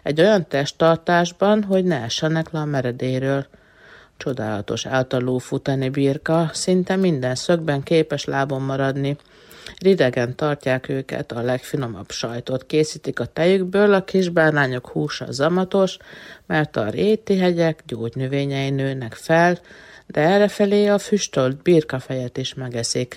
egy 0.02 0.20
olyan 0.20 0.48
testtartásban, 0.48 1.62
hogy 1.62 1.84
ne 1.84 2.02
essenek 2.02 2.50
le 2.50 2.60
a 2.60 2.64
meredéről. 2.64 3.46
Csodálatos 4.16 4.86
általú 4.86 5.38
futani 5.38 5.88
birka, 5.88 6.50
szinte 6.52 6.96
minden 6.96 7.34
szögben 7.34 7.82
képes 7.82 8.24
lábon 8.24 8.62
maradni. 8.62 9.16
Ridegen 9.80 10.36
tartják 10.36 10.88
őket, 10.88 11.32
a 11.32 11.42
legfinomabb 11.42 12.10
sajtot 12.10 12.66
készítik 12.66 13.20
a 13.20 13.26
tejükből, 13.26 13.94
a 13.94 14.04
kis 14.04 14.28
bárányok 14.28 14.88
húsa 14.88 15.32
zamatos, 15.32 15.96
mert 16.46 16.76
a 16.76 16.88
réti 16.88 17.38
hegyek 17.38 17.82
gyógynövényei 17.86 18.70
nőnek 18.70 19.14
fel, 19.14 19.58
de 20.06 20.20
errefelé 20.20 20.86
a 20.86 20.98
füstölt 20.98 21.62
birkafejet 21.62 22.36
is 22.36 22.54
megeszik. 22.54 23.16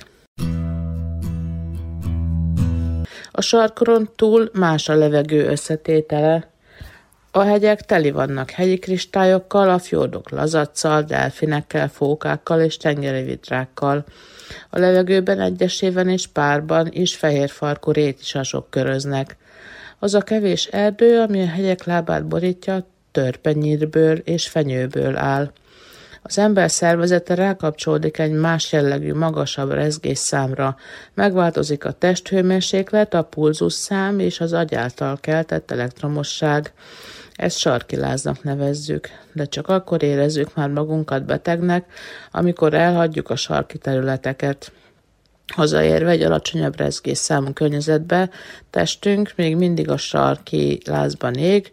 A 3.31 3.41
sarkoron 3.41 4.09
túl 4.15 4.49
más 4.53 4.89
a 4.89 4.95
levegő 4.95 5.45
összetétele. 5.45 6.49
A 7.31 7.39
hegyek 7.39 7.81
teli 7.81 8.11
vannak 8.11 8.49
hegyi 8.49 8.77
kristályokkal, 8.77 9.69
a 9.69 9.79
fjordok 9.79 10.29
lazacsal, 10.29 11.01
delfinekkel, 11.01 11.89
fókákkal 11.89 12.61
és 12.61 12.77
tengeri 12.77 13.23
vidrákkal. 13.23 14.05
A 14.69 14.79
levegőben 14.79 15.39
egyeséven 15.39 16.09
és 16.09 16.27
párban 16.27 16.87
is 16.91 17.15
fehér 17.15 17.49
farkú 17.49 17.91
rétisasok 17.91 18.69
köröznek. 18.69 19.37
Az 19.99 20.13
a 20.13 20.21
kevés 20.21 20.65
erdő, 20.65 21.19
ami 21.19 21.41
a 21.41 21.47
hegyek 21.47 21.83
lábát 21.83 22.25
borítja, 22.25 22.87
törpenyírből 23.11 24.17
és 24.17 24.47
fenyőből 24.47 25.17
áll. 25.17 25.51
Az 26.23 26.37
ember 26.37 26.71
szervezete 26.71 27.35
rákapcsolódik 27.35 28.17
egy 28.17 28.31
más 28.31 28.71
jellegű, 28.71 29.13
magasabb 29.13 29.71
rezgésszámra. 29.71 30.75
Megváltozik 31.13 31.85
a 31.85 31.91
testhőmérséklet, 31.91 33.13
a 33.13 33.23
pulzusszám 33.23 34.19
és 34.19 34.39
az 34.39 34.53
agy 34.53 34.75
által 34.75 35.17
keltett 35.21 35.71
elektromosság. 35.71 36.73
Ezt 37.41 37.57
sarkiláznak 37.57 38.43
nevezzük, 38.43 39.09
de 39.33 39.45
csak 39.45 39.67
akkor 39.67 40.03
érezzük 40.03 40.55
már 40.55 40.69
magunkat 40.69 41.25
betegnek, 41.25 41.85
amikor 42.31 42.73
elhagyjuk 42.73 43.29
a 43.29 43.35
sarki 43.35 43.77
területeket. 43.77 44.71
Hazaérve 45.53 46.09
egy 46.09 46.21
alacsonyabb 46.21 46.77
rezgésszámú 46.77 47.53
környezetbe, 47.53 48.29
testünk 48.69 49.33
még 49.35 49.55
mindig 49.55 49.89
a 49.89 49.97
sarki 49.97 50.79
lázban 50.85 51.33
ég, 51.33 51.71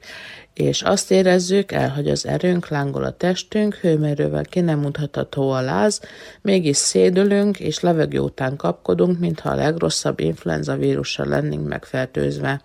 és 0.54 0.82
azt 0.82 1.10
érezzük, 1.10 1.72
elhagy 1.72 2.08
az 2.08 2.26
erőnk, 2.26 2.68
lángol 2.68 3.04
a 3.04 3.16
testünk, 3.16 3.74
hőmérővel 3.74 4.44
ki 4.44 4.60
nem 4.60 4.78
mutatható 4.78 5.50
a 5.50 5.60
láz, 5.60 6.00
mégis 6.42 6.76
szédülünk, 6.76 7.60
és 7.60 7.80
levegő 7.80 8.18
után 8.18 8.56
kapkodunk, 8.56 9.18
mintha 9.18 9.50
a 9.50 9.54
legrosszabb 9.54 10.20
influenza 10.20 10.76
vírussal 10.76 11.26
lennénk 11.26 11.68
megfertőzve. 11.68 12.60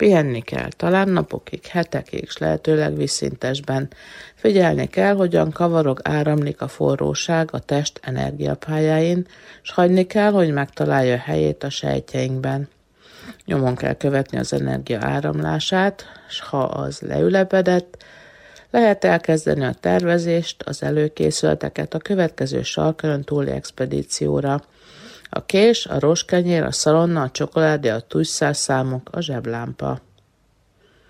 Pihenni 0.00 0.40
kell, 0.40 0.68
talán 0.76 1.08
napokig, 1.08 1.66
hetekig, 1.66 2.30
s 2.30 2.38
lehetőleg 2.38 2.96
vízszintesben. 2.96 3.88
Figyelni 4.34 4.86
kell, 4.86 5.14
hogyan 5.14 5.50
kavarog, 5.50 6.00
áramlik 6.02 6.60
a 6.60 6.68
forróság 6.68 7.48
a 7.52 7.58
test 7.58 8.00
energiapályáin, 8.02 9.26
s 9.62 9.70
hagyni 9.70 10.06
kell, 10.06 10.30
hogy 10.30 10.52
megtalálja 10.52 11.16
helyét 11.16 11.64
a 11.64 11.70
sejtjeinkben. 11.70 12.68
Nyomon 13.44 13.74
kell 13.74 13.94
követni 13.94 14.38
az 14.38 14.52
energia 14.52 14.98
áramlását, 15.02 16.04
s 16.28 16.40
ha 16.40 16.62
az 16.62 17.00
leülepedett, 17.00 18.04
lehet 18.70 19.04
elkezdeni 19.04 19.64
a 19.64 19.74
tervezést, 19.80 20.62
az 20.62 20.82
előkészületeket 20.82 21.94
a 21.94 21.98
következő 21.98 22.62
sarkörön 22.62 23.22
túli 23.22 23.50
expedícióra. 23.50 24.62
A 25.30 25.46
kés, 25.46 25.86
a 25.86 25.98
roskenyér, 25.98 26.62
a 26.62 26.72
szalonna, 26.72 27.22
a 27.22 27.30
csokoládé, 27.30 27.88
a 27.88 28.52
számok, 28.52 29.08
a 29.12 29.20
zseblámpa. 29.20 30.00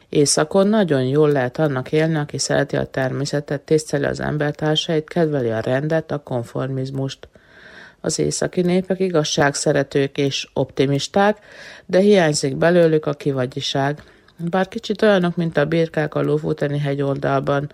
Éjszakon 0.09 0.67
nagyon 0.67 1.03
jól 1.03 1.31
lehet 1.31 1.59
annak 1.59 1.93
élni, 1.93 2.17
aki 2.17 2.39
szereti 2.39 2.77
a 2.77 2.85
természetet, 2.85 3.61
tiszteli 3.61 4.05
az 4.05 4.21
embertársait, 4.21 5.09
kedveli 5.09 5.51
a 5.51 5.61
rendet, 5.61 6.11
a 6.11 6.19
konformizmust. 6.19 7.29
Az 8.01 8.19
északi 8.19 8.61
népek 8.61 9.01
igazságszeretők 9.01 10.19
és 10.19 10.49
optimisták, 10.53 11.39
de 11.87 11.99
hiányzik 11.99 12.57
belőlük 12.57 13.07
a 13.07 13.13
kivagyiság. 13.13 14.03
Bár 14.37 14.69
kicsit 14.69 15.03
olyanok, 15.03 15.37
mint 15.37 15.57
a 15.57 15.65
birkák 15.65 16.15
a 16.15 16.23
Lófuteni 16.23 16.79
hegyoldalban, 16.79 17.73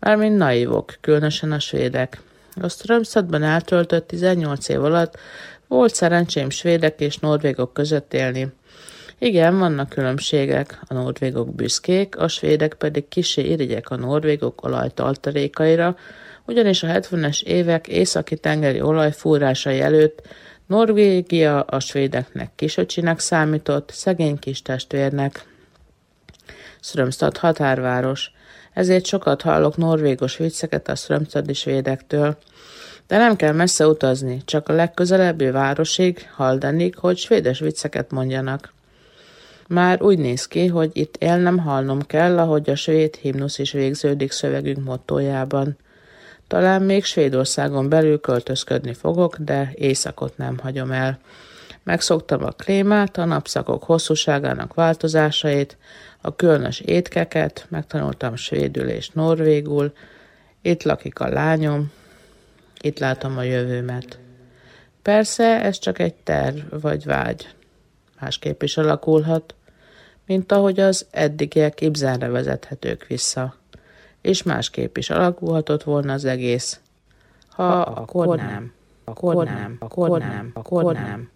mármint 0.00 0.36
naivok, 0.36 0.94
különösen 1.00 1.52
a 1.52 1.58
svédek. 1.58 2.20
A 2.60 2.68
Strömstadban 2.68 3.42
eltöltött 3.42 4.06
18 4.06 4.68
év 4.68 4.84
alatt 4.84 5.18
volt 5.68 5.94
szerencsém 5.94 6.50
svédek 6.50 7.00
és 7.00 7.18
norvégok 7.18 7.72
között 7.72 8.14
élni. 8.14 8.48
Igen, 9.18 9.58
vannak 9.58 9.88
különbségek, 9.88 10.80
a 10.88 10.94
norvégok 10.94 11.54
büszkék, 11.54 12.18
a 12.18 12.28
svédek 12.28 12.74
pedig 12.74 13.08
kisé 13.08 13.42
irigyek 13.42 13.90
a 13.90 13.96
norvégok 13.96 14.64
olajtaltarékaira, 14.64 15.96
ugyanis 16.46 16.82
a 16.82 16.86
70-es 16.86 17.42
évek 17.42 17.88
északi 17.88 18.36
tengeri 18.36 18.80
olajfúrásai 18.80 19.80
előtt 19.80 20.22
Norvégia 20.66 21.60
a 21.60 21.80
svédeknek 21.80 22.50
kisöcsinek 22.54 23.18
számított, 23.18 23.90
szegény 23.90 24.38
kis 24.38 24.62
testvérnek. 24.62 25.46
Strömstad 26.80 27.36
határváros, 27.36 28.30
ezért 28.72 29.04
sokat 29.04 29.42
hallok 29.42 29.76
norvégos 29.76 30.36
vicceket 30.36 30.88
a 30.88 30.94
Strömstadi 30.94 31.52
svédektől. 31.52 32.36
De 33.06 33.16
nem 33.18 33.36
kell 33.36 33.52
messze 33.52 33.86
utazni, 33.86 34.42
csak 34.44 34.68
a 34.68 34.72
legközelebbi 34.72 35.50
városig, 35.50 36.28
haldanig, 36.34 36.96
hogy 36.96 37.16
svédes 37.16 37.58
vicceket 37.58 38.10
mondjanak. 38.10 38.72
Már 39.68 40.02
úgy 40.02 40.18
néz 40.18 40.46
ki, 40.46 40.66
hogy 40.66 40.90
itt 40.92 41.16
élnem 41.16 41.58
halnom 41.58 42.02
kell, 42.02 42.38
ahogy 42.38 42.70
a 42.70 42.74
svéd 42.74 43.14
himnusz 43.14 43.58
is 43.58 43.72
végződik 43.72 44.32
szövegünk 44.32 44.84
mottójában– 44.84 45.76
Talán 46.48 46.82
még 46.82 47.04
Svédországon 47.04 47.88
belül 47.88 48.20
költözködni 48.20 48.94
fogok, 48.94 49.36
de 49.36 49.72
éjszakot 49.74 50.36
nem 50.36 50.58
hagyom 50.58 50.90
el. 50.90 51.18
Megszoktam 51.82 52.44
a 52.44 52.50
klémát, 52.50 53.16
a 53.16 53.24
napszakok 53.24 53.84
hosszúságának 53.84 54.74
változásait, 54.74 55.76
a 56.20 56.36
különös 56.36 56.80
étkeket, 56.80 57.66
megtanultam 57.68 58.36
svédül 58.36 58.88
és 58.88 59.08
norvégul, 59.08 59.92
itt 60.62 60.82
lakik 60.82 61.20
a 61.20 61.28
lányom, 61.28 61.92
itt 62.80 62.98
látom 62.98 63.38
a 63.38 63.42
jövőmet. 63.42 64.18
Persze 65.02 65.62
ez 65.62 65.78
csak 65.78 65.98
egy 65.98 66.14
terv 66.14 66.58
vagy 66.80 67.04
vágy. 67.04 67.54
Másképp 68.20 68.62
is 68.62 68.76
alakulhat, 68.76 69.54
mint 70.26 70.52
ahogy 70.52 70.80
az 70.80 71.06
eddigiek 71.10 71.80
Ibzenre 71.80 72.28
vezethetők 72.28 73.06
vissza. 73.06 73.54
És 74.20 74.42
másképp 74.42 74.96
is 74.96 75.10
alakulhatott 75.10 75.82
volna 75.82 76.12
az 76.12 76.24
egész. 76.24 76.80
Ha 77.48 77.80
akkor 77.80 78.36
nem, 78.36 78.72
akkor 79.04 79.44
nem, 79.44 79.76
akkor 79.78 80.18
nem, 80.18 80.50
akkor 80.54 80.94
nem. 80.94 81.02
God 81.04 81.35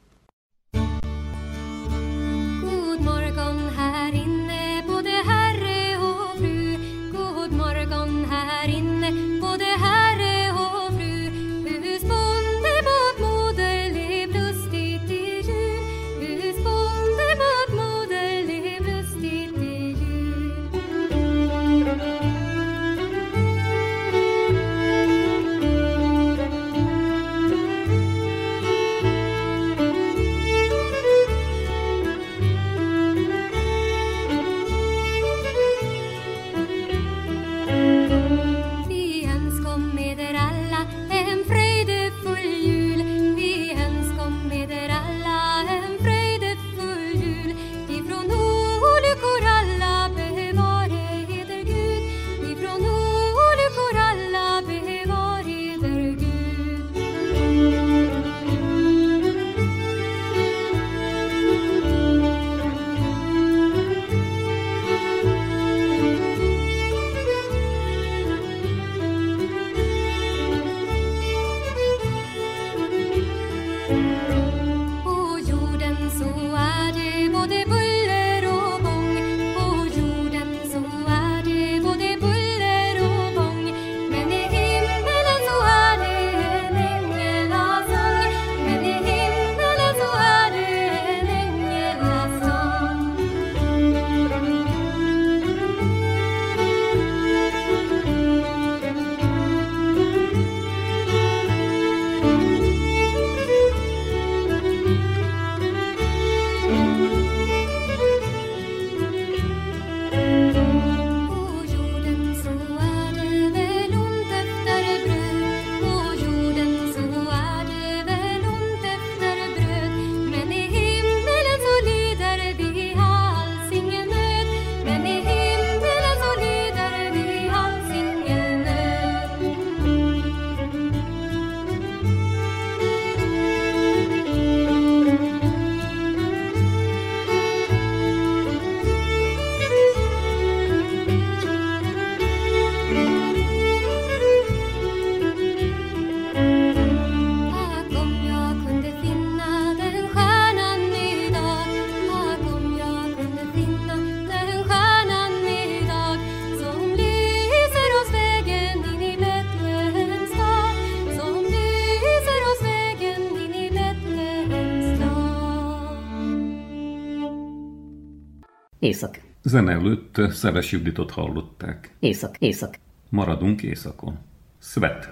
Zene 169.51 169.73
előtt 169.73 170.21
Szeves 170.31 170.73
Juditot 170.73 171.11
hallották. 171.11 171.95
Éjszak. 171.99 172.37
Éjszak. 172.39 172.75
Maradunk 173.09 173.63
éjszakon. 173.63 174.19
Svet. 174.59 175.09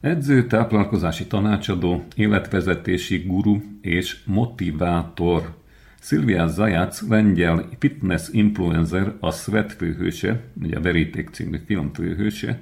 Edző, 0.00 0.46
táplálkozási 0.46 1.26
tanácsadó, 1.26 2.04
életvezetési 2.16 3.18
guru 3.18 3.60
és 3.80 4.24
motivátor. 4.24 5.54
Szilvia 6.00 6.46
Zajac, 6.46 7.08
lengyel 7.08 7.68
fitness 7.78 8.28
influencer, 8.30 9.14
a 9.20 9.30
Svet 9.30 9.72
főhőse, 9.72 10.40
ugye 10.62 10.76
a 10.76 10.80
Veríték 10.80 11.28
című 11.28 11.58
film 11.66 11.92
főhőse, 11.92 12.60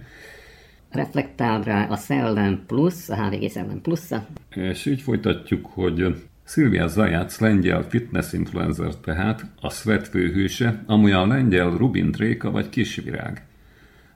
Reflektál 0.90 1.62
rá 1.62 1.86
a 1.88 1.96
szellem 1.96 2.64
plusz, 2.66 3.08
a 3.08 3.24
HVG 3.24 3.50
szellem 3.50 3.80
plusza. 3.80 4.26
és 4.54 4.86
így 4.86 5.00
folytatjuk, 5.00 5.66
hogy 5.66 6.22
Szilvia 6.52 6.86
Zajac, 6.86 7.38
lengyel 7.38 7.82
fitness 7.82 8.32
influencer 8.32 8.94
tehát, 8.94 9.46
a 9.60 9.70
Svet 9.70 10.08
főhőse, 10.08 10.82
amolyan 10.86 11.30
a 11.30 11.34
lengyel 11.34 11.70
Rubin 11.70 12.10
Tréka 12.10 12.50
vagy 12.50 12.68
Kisvirág. 12.68 13.46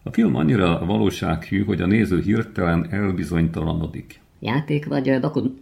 A 0.03 0.13
film 0.13 0.35
annyira 0.35 0.85
valósághű, 0.87 1.65
hogy 1.65 1.81
a 1.81 1.87
néző 1.87 2.21
hirtelen 2.21 2.87
elbizonytalanodik. 2.91 4.21
Játék 4.39 4.87
vagy 4.87 5.09
ö, 5.09 5.19
doku... 5.19 5.55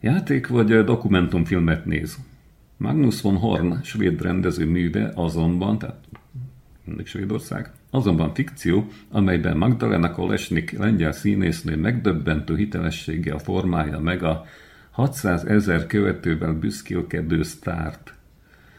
Játék 0.00 0.46
vagy 0.46 0.84
dokumentumfilmet 0.84 1.84
néz. 1.84 2.16
Magnus 2.76 3.20
von 3.20 3.36
Horn, 3.36 3.82
svéd 3.82 4.22
rendező 4.22 4.66
műve 4.66 5.12
azonban, 5.14 5.78
tehát 5.78 6.00
mindig 6.84 7.06
Svédország, 7.06 7.72
azonban 7.90 8.34
fikció, 8.34 8.86
amelyben 9.10 9.56
Magdalena 9.56 10.10
Kolesnik 10.10 10.78
lengyel 10.78 11.12
színésznő 11.12 11.76
megdöbbentő 11.76 12.56
hitelességgel 12.56 13.38
formálja 13.38 14.00
meg 14.00 14.22
a 14.22 14.44
600 14.96 15.44
ezer 15.44 15.86
követővel 15.86 16.52
büszkélkedő 16.52 17.42
sztárt. 17.42 18.14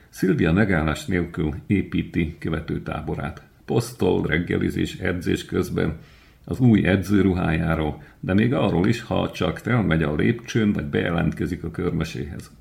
Szilvia 0.10 0.51
megállás 0.51 1.06
nélkül 1.06 1.56
építi 1.67 2.36
követőtáborát. 2.39 3.41
Posztol, 3.65 4.25
reggelizés, 4.25 4.95
edzés 4.95 5.45
közben 5.45 5.97
az 6.45 6.60
új 6.60 6.86
edzőruhájáról, 6.88 8.03
de 8.19 8.34
még 8.34 8.53
arról 8.53 8.88
is, 8.88 9.01
ha 9.01 9.32
csak 9.32 9.58
felmegy 9.58 10.03
a 10.03 10.15
lépcsőn, 10.15 10.71
vagy 10.71 10.86
bejelentkezik 10.86 11.63
a 11.63 11.71
körmeséhez. 11.71 12.51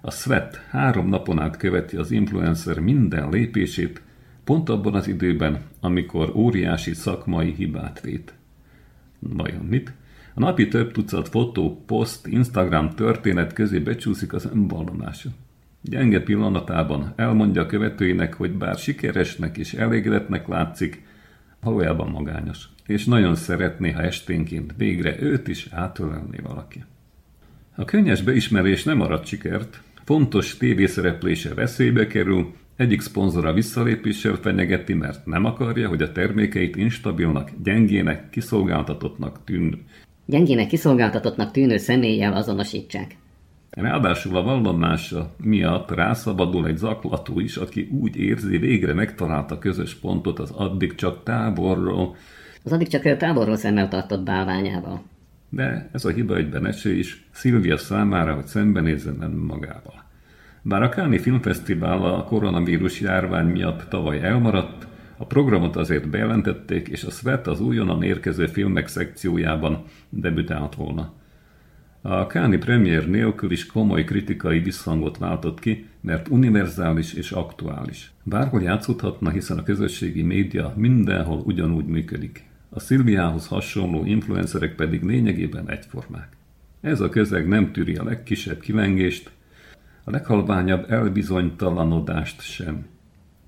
A 0.00 0.10
Svet 0.10 0.66
három 0.70 1.08
napon 1.08 1.40
át 1.40 1.56
követi 1.56 1.96
az 1.96 2.10
influencer 2.10 2.78
minden 2.78 3.28
lépését, 3.28 4.02
pont 4.44 4.68
abban 4.68 4.94
az 4.94 5.08
időben, 5.08 5.60
amikor 5.80 6.32
óriási 6.34 6.94
szakmai 6.94 7.52
hibát 7.52 8.00
vét. 8.00 8.34
Vajon 9.18 9.64
mit? 9.64 9.92
A 10.34 10.40
napi 10.40 10.68
több 10.68 10.92
tucat 10.92 11.28
fotó, 11.28 11.82
poszt, 11.86 12.26
Instagram 12.26 12.90
történet 12.90 13.52
közé 13.52 13.78
becsúszik 13.78 14.32
az 14.32 14.48
önvallomása. 14.52 15.28
Gyenge 15.80 16.20
pillanatában 16.20 17.12
elmondja 17.16 17.62
a 17.62 17.66
követőinek, 17.66 18.34
hogy 18.34 18.52
bár 18.52 18.76
sikeresnek 18.76 19.58
és 19.58 19.74
elégedettnek 19.74 20.48
látszik, 20.48 21.02
valójában 21.60 22.10
magányos. 22.10 22.68
és 22.86 23.04
nagyon 23.04 23.34
szeretné, 23.34 23.90
ha 23.90 24.02
esténként 24.02 24.74
végre 24.76 25.22
őt 25.22 25.48
is 25.48 25.66
átölelné 25.70 26.38
valaki. 26.42 26.84
A 27.74 27.84
könnyes 27.84 28.22
beismerés 28.22 28.84
nem 28.84 29.00
arat 29.00 29.26
sikert, 29.26 29.82
fontos 30.04 30.56
tévészereplése 30.56 31.54
veszélybe 31.54 32.06
kerül, 32.06 32.54
egyik 32.76 33.00
szponzora 33.00 33.52
visszalépéssel 33.52 34.34
fenyegeti, 34.34 34.94
mert 34.94 35.26
nem 35.26 35.44
akarja, 35.44 35.88
hogy 35.88 36.02
a 36.02 36.12
termékeit 36.12 36.76
instabilnak, 36.76 37.50
gyengének, 37.62 38.30
kiszolgáltatottnak 38.30 39.44
tűn. 39.44 39.84
Gyengének 40.32 40.66
kiszolgáltatottnak 40.66 41.50
tűnő 41.50 41.76
személlyel 41.76 42.32
azonosítsák. 42.32 43.16
Ráadásul 43.70 44.36
a 44.36 44.42
vallomása 44.42 45.34
miatt 45.36 45.90
rászabadul 45.90 46.66
egy 46.66 46.76
zaklató 46.76 47.40
is, 47.40 47.56
aki 47.56 47.88
úgy 48.00 48.16
érzi, 48.16 48.58
végre 48.58 48.94
megtalálta 48.94 49.58
közös 49.58 49.94
pontot 49.94 50.38
az 50.38 50.50
addig 50.50 50.94
csak 50.94 51.22
távolról, 51.22 52.16
Az 52.64 52.72
addig 52.72 52.88
csak 52.88 53.16
távolról 53.16 53.56
szemmel 53.56 53.88
tartott 53.88 54.24
bálványával. 54.24 55.02
de 55.48 55.88
ez 55.92 56.04
a 56.04 56.10
hiba 56.10 56.36
egyben 56.36 56.66
esély 56.66 56.98
is 56.98 57.26
Szilvia 57.30 57.76
számára, 57.76 58.34
hogy 58.34 58.46
szembenézzen 58.46 59.30
magával. 59.30 60.04
Bár 60.62 60.82
a 60.82 60.88
Káni 60.88 61.18
Filmfesztivál 61.18 62.04
a 62.04 62.24
koronavírus 62.24 63.00
járvány 63.00 63.46
miatt 63.46 63.88
tavaly 63.88 64.22
elmaradt, 64.22 64.86
a 65.22 65.26
programot 65.26 65.76
azért 65.76 66.08
bejelentették, 66.08 66.88
és 66.88 67.04
a 67.04 67.10
Svet 67.10 67.46
az 67.46 67.60
újonnan 67.60 68.02
érkező 68.02 68.46
filmek 68.46 68.88
szekciójában 68.88 69.84
debütált 70.08 70.74
volna. 70.74 71.12
A 72.00 72.26
Káni 72.26 72.56
premier 72.56 73.08
nélkül 73.08 73.50
is 73.50 73.66
komoly 73.66 74.04
kritikai 74.04 74.58
visszhangot 74.58 75.18
váltott 75.18 75.60
ki, 75.60 75.86
mert 76.00 76.28
univerzális 76.28 77.12
és 77.12 77.30
aktuális. 77.30 78.12
Bárhol 78.22 78.62
játszódhatna, 78.62 79.30
hiszen 79.30 79.58
a 79.58 79.62
közösségi 79.62 80.22
média 80.22 80.72
mindenhol 80.76 81.38
ugyanúgy 81.44 81.86
működik. 81.86 82.44
A 82.68 82.80
Szilviához 82.80 83.46
hasonló 83.46 84.04
influencerek 84.04 84.74
pedig 84.74 85.02
lényegében 85.02 85.70
egyformák. 85.70 86.28
Ez 86.80 87.00
a 87.00 87.08
közeg 87.08 87.48
nem 87.48 87.72
tűri 87.72 87.94
a 87.94 88.04
legkisebb 88.04 88.60
kilengést, 88.60 89.30
a 90.04 90.10
leghalványabb 90.10 90.90
elbizonytalanodást 90.90 92.40
sem. 92.40 92.86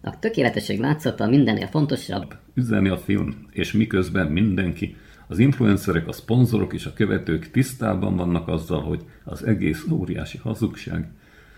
A 0.05 0.19
tökéletesség 0.19 0.81
látszata 0.81 1.27
mindennél 1.27 1.67
fontosabb, 1.67 2.37
Üzeni 2.55 2.89
a 2.89 2.97
film, 2.97 3.47
és 3.51 3.73
miközben 3.73 4.27
mindenki, 4.27 4.97
az 5.27 5.39
influencerek, 5.39 6.09
a 6.09 6.13
szponzorok 6.13 6.73
és 6.73 6.87
a 6.87 6.93
követők 6.93 7.51
tisztában 7.51 8.17
vannak 8.17 8.49
azzal, 8.49 8.83
hogy 8.83 9.05
az 9.25 9.45
egész 9.45 9.85
óriási 9.91 10.39
hazugság, 10.39 11.09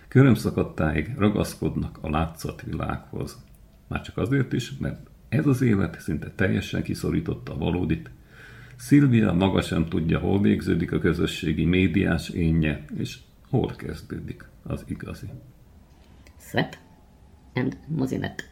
körömszakadtáig 0.08 1.14
ragaszkodnak 1.18 1.98
a 2.00 2.10
látszatvilághoz. 2.10 3.44
Már 3.88 4.00
csak 4.00 4.16
azért 4.16 4.52
is, 4.52 4.76
mert 4.78 5.06
ez 5.28 5.46
az 5.46 5.62
élet 5.62 6.00
szinte 6.00 6.30
teljesen 6.34 6.82
kiszorította 6.82 7.52
a 7.52 7.58
valódit. 7.58 8.10
Szilvia 8.76 9.32
maga 9.32 9.62
sem 9.62 9.88
tudja, 9.88 10.18
hol 10.18 10.40
végződik 10.40 10.92
a 10.92 10.98
közösségi 10.98 11.64
médiás 11.64 12.28
énje, 12.28 12.84
és 12.98 13.18
hol 13.48 13.74
kezdődik 13.76 14.44
az 14.62 14.84
igazi. 14.88 15.26
Svet 16.38 16.84
and 17.56 17.76
Mozinet 17.90 18.42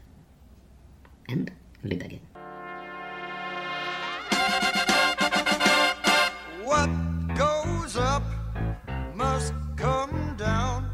and 1.29 1.53
Lidegin. 1.85 2.21
What 6.65 6.91
goes 7.37 7.97
up 7.97 8.25
must 9.15 9.53
come 9.77 10.35
down. 10.37 10.91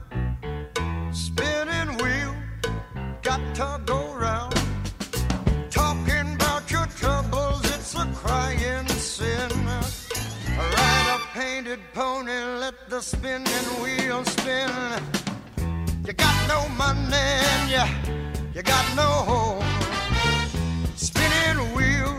Spinning 1.12 1.96
wheel, 2.02 2.34
got 3.22 3.40
to 3.54 3.80
go 3.86 4.14
round. 4.14 4.54
Talking 5.70 6.34
about 6.34 6.70
your 6.70 6.86
troubles, 6.86 7.64
it's 7.74 7.94
a 7.94 8.06
crying 8.14 8.88
sin. 8.88 9.50
Ride 10.58 11.16
a 11.16 11.38
painted 11.38 11.80
pony, 11.94 12.32
let 12.58 12.90
the 12.90 13.00
spinning 13.00 13.68
wheel 13.80 14.24
spin. 14.24 15.19
You 16.10 16.14
got 16.14 16.48
no 16.48 16.68
money 16.70 17.14
and 17.14 17.70
you, 17.70 17.86
you 18.52 18.62
got 18.62 18.84
no 18.96 19.08
home. 19.30 19.64
Spinning 20.96 21.72
wheel, 21.72 22.12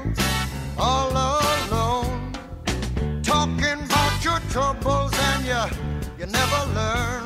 all 0.77 1.11
alone. 1.11 2.31
Talking 3.21 3.83
about 3.83 4.23
your 4.23 4.39
troubles 4.49 5.11
and 5.13 5.45
you 5.45 5.63
you 6.17 6.25
never 6.25 6.61
learn. 6.73 7.25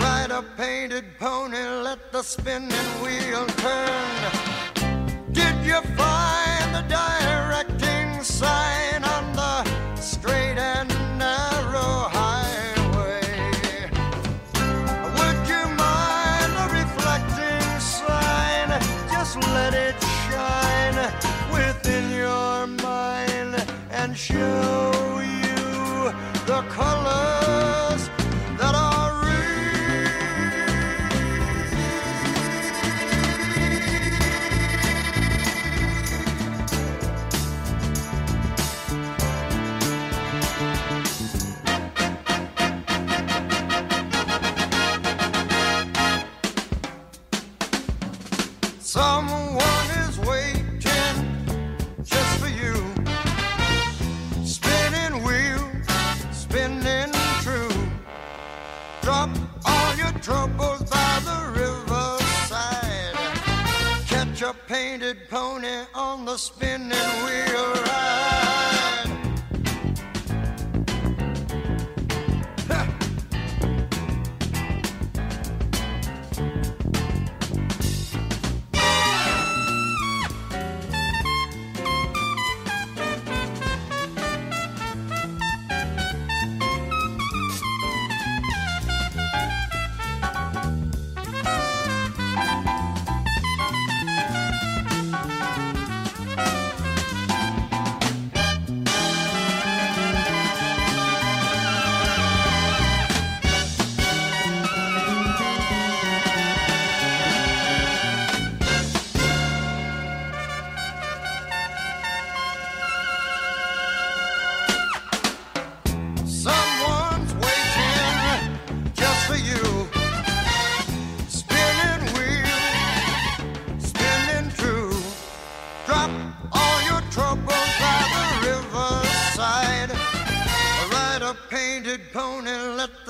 Ride 0.00 0.30
a 0.30 0.42
painted 0.56 1.04
pony 1.18 1.58
let 1.58 2.12
the 2.12 2.22
spinning 2.22 2.90
wheel 3.02 3.44
turn. 3.58 4.32
Did 5.32 5.54
you 5.66 5.82
find 6.00 6.74
the 6.76 6.84
directing 6.88 8.24
sign 8.24 9.04
on 9.04 9.36
the 9.36 9.64
straight 10.00 10.56
and 10.56 10.87
show 24.18 25.20
you 25.20 26.12
the 26.44 26.60
colors 26.68 27.27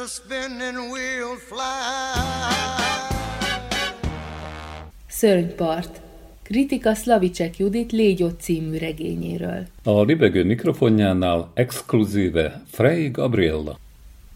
spinning 0.09 0.90
wheel 0.90 1.37
fly. 1.49 1.59
Szörnypart. 5.09 6.01
Kritika 6.42 6.94
Szlavicek 6.94 7.59
Judit 7.59 7.92
Légyott 7.92 8.40
című 8.40 8.79
regényéről. 8.79 9.66
A 9.85 10.03
libegő 10.03 10.44
mikrofonjánál 10.44 11.51
exkluzíve 11.55 12.62
Frey 12.71 13.11
Gabriella. 13.11 13.79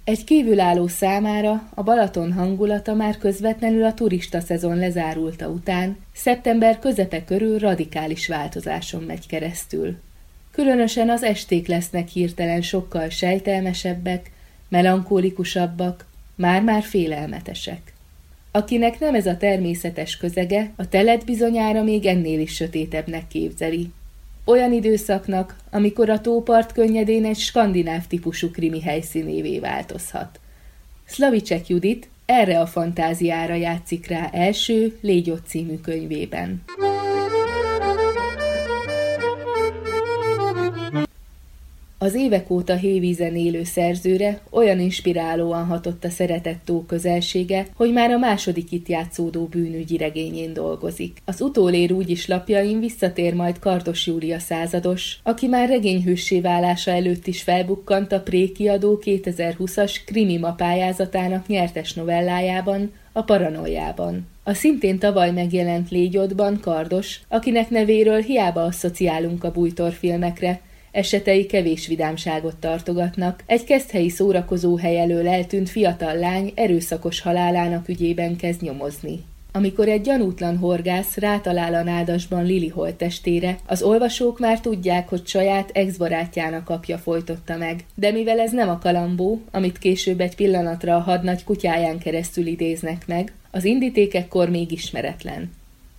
Egy 0.04 0.24
kívülálló 0.24 0.86
számára 0.86 1.68
a 1.74 1.82
Balaton 1.82 2.32
hangulata 2.32 2.94
már 2.94 3.18
közvetlenül 3.18 3.84
a 3.84 3.94
turista 3.94 4.40
szezon 4.40 4.76
lezárulta 4.76 5.48
után, 5.48 5.96
szeptember 6.14 6.78
közepe 6.78 7.24
körül 7.24 7.58
radikális 7.58 8.28
változáson 8.28 9.02
megy 9.02 9.26
keresztül. 9.26 9.96
Különösen 10.50 11.10
az 11.10 11.22
esték 11.22 11.66
lesznek 11.66 12.08
hirtelen 12.08 12.62
sokkal 12.62 13.08
sejtelmesebbek, 13.08 14.31
melankólikusabbak, 14.72 16.06
már-már 16.34 16.82
félelmetesek. 16.82 17.92
Akinek 18.50 18.98
nem 18.98 19.14
ez 19.14 19.26
a 19.26 19.36
természetes 19.36 20.16
közege, 20.16 20.72
a 20.76 20.88
telet 20.88 21.24
bizonyára 21.24 21.82
még 21.82 22.06
ennél 22.06 22.40
is 22.40 22.54
sötétebbnek 22.54 23.28
képzeli. 23.28 23.90
Olyan 24.44 24.72
időszaknak, 24.72 25.56
amikor 25.70 26.10
a 26.10 26.20
tópart 26.20 26.72
könnyedén 26.72 27.24
egy 27.24 27.38
skandináv 27.38 28.06
típusú 28.06 28.50
krimi 28.50 28.80
helyszínévé 28.80 29.58
változhat. 29.58 30.40
Szlavicek 31.04 31.68
Judit 31.68 32.08
erre 32.26 32.60
a 32.60 32.66
fantáziára 32.66 33.54
játszik 33.54 34.06
rá 34.06 34.28
első 34.32 34.98
Légyott 35.00 35.46
című 35.46 35.76
könyvében. 35.76 36.62
Az 42.02 42.14
évek 42.14 42.50
óta 42.50 42.74
hévízen 42.74 43.36
élő 43.36 43.64
szerzőre 43.64 44.40
olyan 44.50 44.80
inspirálóan 44.80 45.64
hatott 45.64 46.04
a 46.04 46.10
szeretett 46.10 46.60
tó 46.64 46.84
közelsége, 46.84 47.66
hogy 47.74 47.92
már 47.92 48.10
a 48.10 48.18
második 48.18 48.72
itt 48.72 48.88
játszódó 48.88 49.44
bűnügyi 49.44 49.96
regényén 49.96 50.52
dolgozik. 50.52 51.18
Az 51.24 51.40
utólér 51.40 51.92
úgyis 51.92 52.26
lapjain 52.26 52.80
visszatér 52.80 53.34
majd 53.34 53.58
Kardos 53.58 54.06
Júlia 54.06 54.38
százados, 54.38 55.18
aki 55.22 55.46
már 55.46 55.68
regényhőssé 55.68 56.40
válása 56.40 56.90
előtt 56.90 57.26
is 57.26 57.42
felbukkant 57.42 58.12
a 58.12 58.20
Prékiadó 58.20 59.00
2020-as 59.04 59.96
krimi 60.06 60.36
ma 60.36 60.52
pályázatának 60.52 61.46
nyertes 61.46 61.94
novellájában, 61.94 62.92
a 63.12 63.22
Paranoiában. 63.22 64.26
A 64.44 64.54
szintén 64.54 64.98
tavaly 64.98 65.30
megjelent 65.30 65.90
Légyodban 65.90 66.60
Kardos, 66.60 67.20
akinek 67.28 67.70
nevéről 67.70 68.20
hiába 68.20 68.62
asszociálunk 68.62 69.44
a 69.44 69.50
bújtorfilmekre, 69.50 70.60
Esetei 70.92 71.46
kevés 71.46 71.86
vidámságot 71.86 72.56
tartogatnak. 72.56 73.42
Egy 73.46 73.64
keszthelyi 73.64 74.08
szórakozó 74.08 74.76
hely 74.76 75.00
elől 75.00 75.28
eltűnt 75.28 75.68
fiatal 75.68 76.14
lány 76.14 76.52
erőszakos 76.54 77.20
halálának 77.20 77.88
ügyében 77.88 78.36
kezd 78.36 78.62
nyomozni. 78.62 79.24
Amikor 79.52 79.88
egy 79.88 80.00
gyanútlan 80.00 80.56
horgász 80.56 81.16
rátalál 81.16 81.74
a 81.74 81.82
nádasban 81.82 82.44
Lili 82.44 82.68
holttestére, 82.68 83.58
az 83.66 83.82
olvasók 83.82 84.38
már 84.38 84.60
tudják, 84.60 85.08
hogy 85.08 85.26
saját 85.26 85.70
ex-barátjának 85.74 86.68
apja 86.68 86.98
folytotta 86.98 87.56
meg. 87.56 87.84
De 87.94 88.10
mivel 88.10 88.40
ez 88.40 88.52
nem 88.52 88.68
a 88.68 88.78
kalambó, 88.78 89.40
amit 89.50 89.78
később 89.78 90.20
egy 90.20 90.34
pillanatra 90.34 90.96
a 90.96 91.00
hadnagy 91.00 91.44
kutyáján 91.44 91.98
keresztül 91.98 92.46
idéznek 92.46 93.06
meg, 93.06 93.32
az 93.50 93.64
indítékekkor 93.64 94.48
még 94.48 94.72
ismeretlen. 94.72 95.50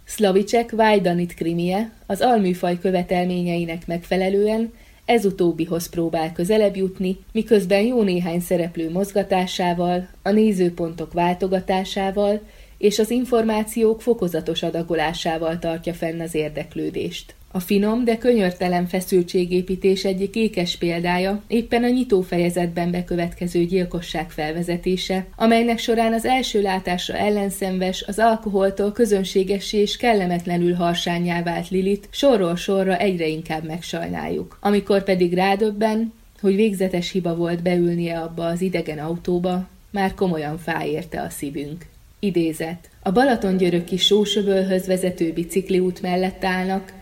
Szlavicek 0.05 0.71
Vajdanit 0.71 1.33
krimie 1.33 1.91
az 2.05 2.21
alműfaj 2.21 2.79
követelményeinek 2.79 3.87
megfelelően 3.87 4.73
ez 5.05 5.25
utóbbihoz 5.25 5.89
próbál 5.89 6.31
közelebb 6.31 6.75
jutni, 6.75 7.17
miközben 7.31 7.81
jó 7.81 8.03
néhány 8.03 8.39
szereplő 8.39 8.91
mozgatásával, 8.91 10.07
a 10.21 10.31
nézőpontok 10.31 11.13
váltogatásával 11.13 12.41
és 12.77 12.99
az 12.99 13.09
információk 13.09 14.01
fokozatos 14.01 14.63
adagolásával 14.63 15.59
tartja 15.59 15.93
fenn 15.93 16.19
az 16.19 16.35
érdeklődést. 16.35 17.35
A 17.55 17.59
finom, 17.59 18.03
de 18.03 18.17
könyörtelen 18.17 18.87
feszültségépítés 18.87 20.05
egyik 20.05 20.35
ékes 20.35 20.77
példája 20.77 21.41
éppen 21.47 21.83
a 21.83 21.89
nyitó 21.89 22.21
fejezetben 22.21 22.91
bekövetkező 22.91 23.65
gyilkosság 23.65 24.31
felvezetése, 24.31 25.25
amelynek 25.35 25.77
során 25.77 26.13
az 26.13 26.25
első 26.25 26.61
látásra 26.61 27.17
ellenszenves, 27.17 28.03
az 28.07 28.19
alkoholtól 28.19 28.91
közönségessé 28.91 29.77
és 29.77 29.97
kellemetlenül 29.97 30.73
harsányá 30.73 31.43
vált 31.43 31.69
Lilit 31.69 32.07
sorról 32.11 32.55
sorra 32.55 32.97
egyre 32.97 33.27
inkább 33.27 33.63
megsajnáljuk. 33.65 34.57
Amikor 34.61 35.03
pedig 35.03 35.33
rádöbben, 35.33 36.13
hogy 36.41 36.55
végzetes 36.55 37.11
hiba 37.11 37.35
volt 37.35 37.61
beülnie 37.61 38.19
abba 38.19 38.45
az 38.45 38.61
idegen 38.61 38.99
autóba, 38.99 39.67
már 39.89 40.13
komolyan 40.13 40.57
fáj 40.57 40.89
érte 40.89 41.21
a 41.21 41.29
szívünk. 41.29 41.85
Idézet. 42.19 42.89
A 43.03 43.11
Balatongyöröki 43.11 43.97
sósöbölhöz 43.97 44.87
vezető 44.87 45.33
bicikliút 45.33 46.01
mellett 46.01 46.43
állnak, 46.43 46.93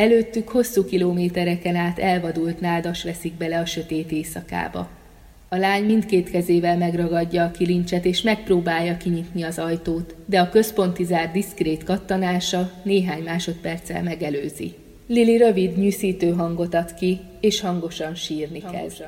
Előttük 0.00 0.48
hosszú 0.48 0.84
kilométereken 0.84 1.74
át 1.74 1.98
elvadult 1.98 2.60
nádas 2.60 3.04
veszik 3.04 3.34
bele 3.34 3.58
a 3.58 3.64
sötét 3.64 4.12
éjszakába. 4.12 4.88
A 5.48 5.56
lány 5.56 5.84
mindkét 5.84 6.30
kezével 6.30 6.76
megragadja 6.76 7.44
a 7.44 7.50
kilincset 7.50 8.04
és 8.04 8.22
megpróbálja 8.22 8.96
kinyitni 8.96 9.42
az 9.42 9.58
ajtót, 9.58 10.14
de 10.26 10.40
a 10.40 10.48
központi 10.48 11.04
zár 11.04 11.30
diszkrét 11.32 11.84
kattanása 11.84 12.70
néhány 12.82 13.22
másodperccel 13.22 14.02
megelőzi. 14.02 14.74
Lili 15.12 15.36
rövid, 15.36 15.78
nyűszítő 15.78 16.30
hangot 16.30 16.74
ad 16.74 16.94
ki, 16.94 17.20
és 17.40 17.60
hangosan 17.60 18.14
sírni 18.14 18.62
kezd. 18.72 19.04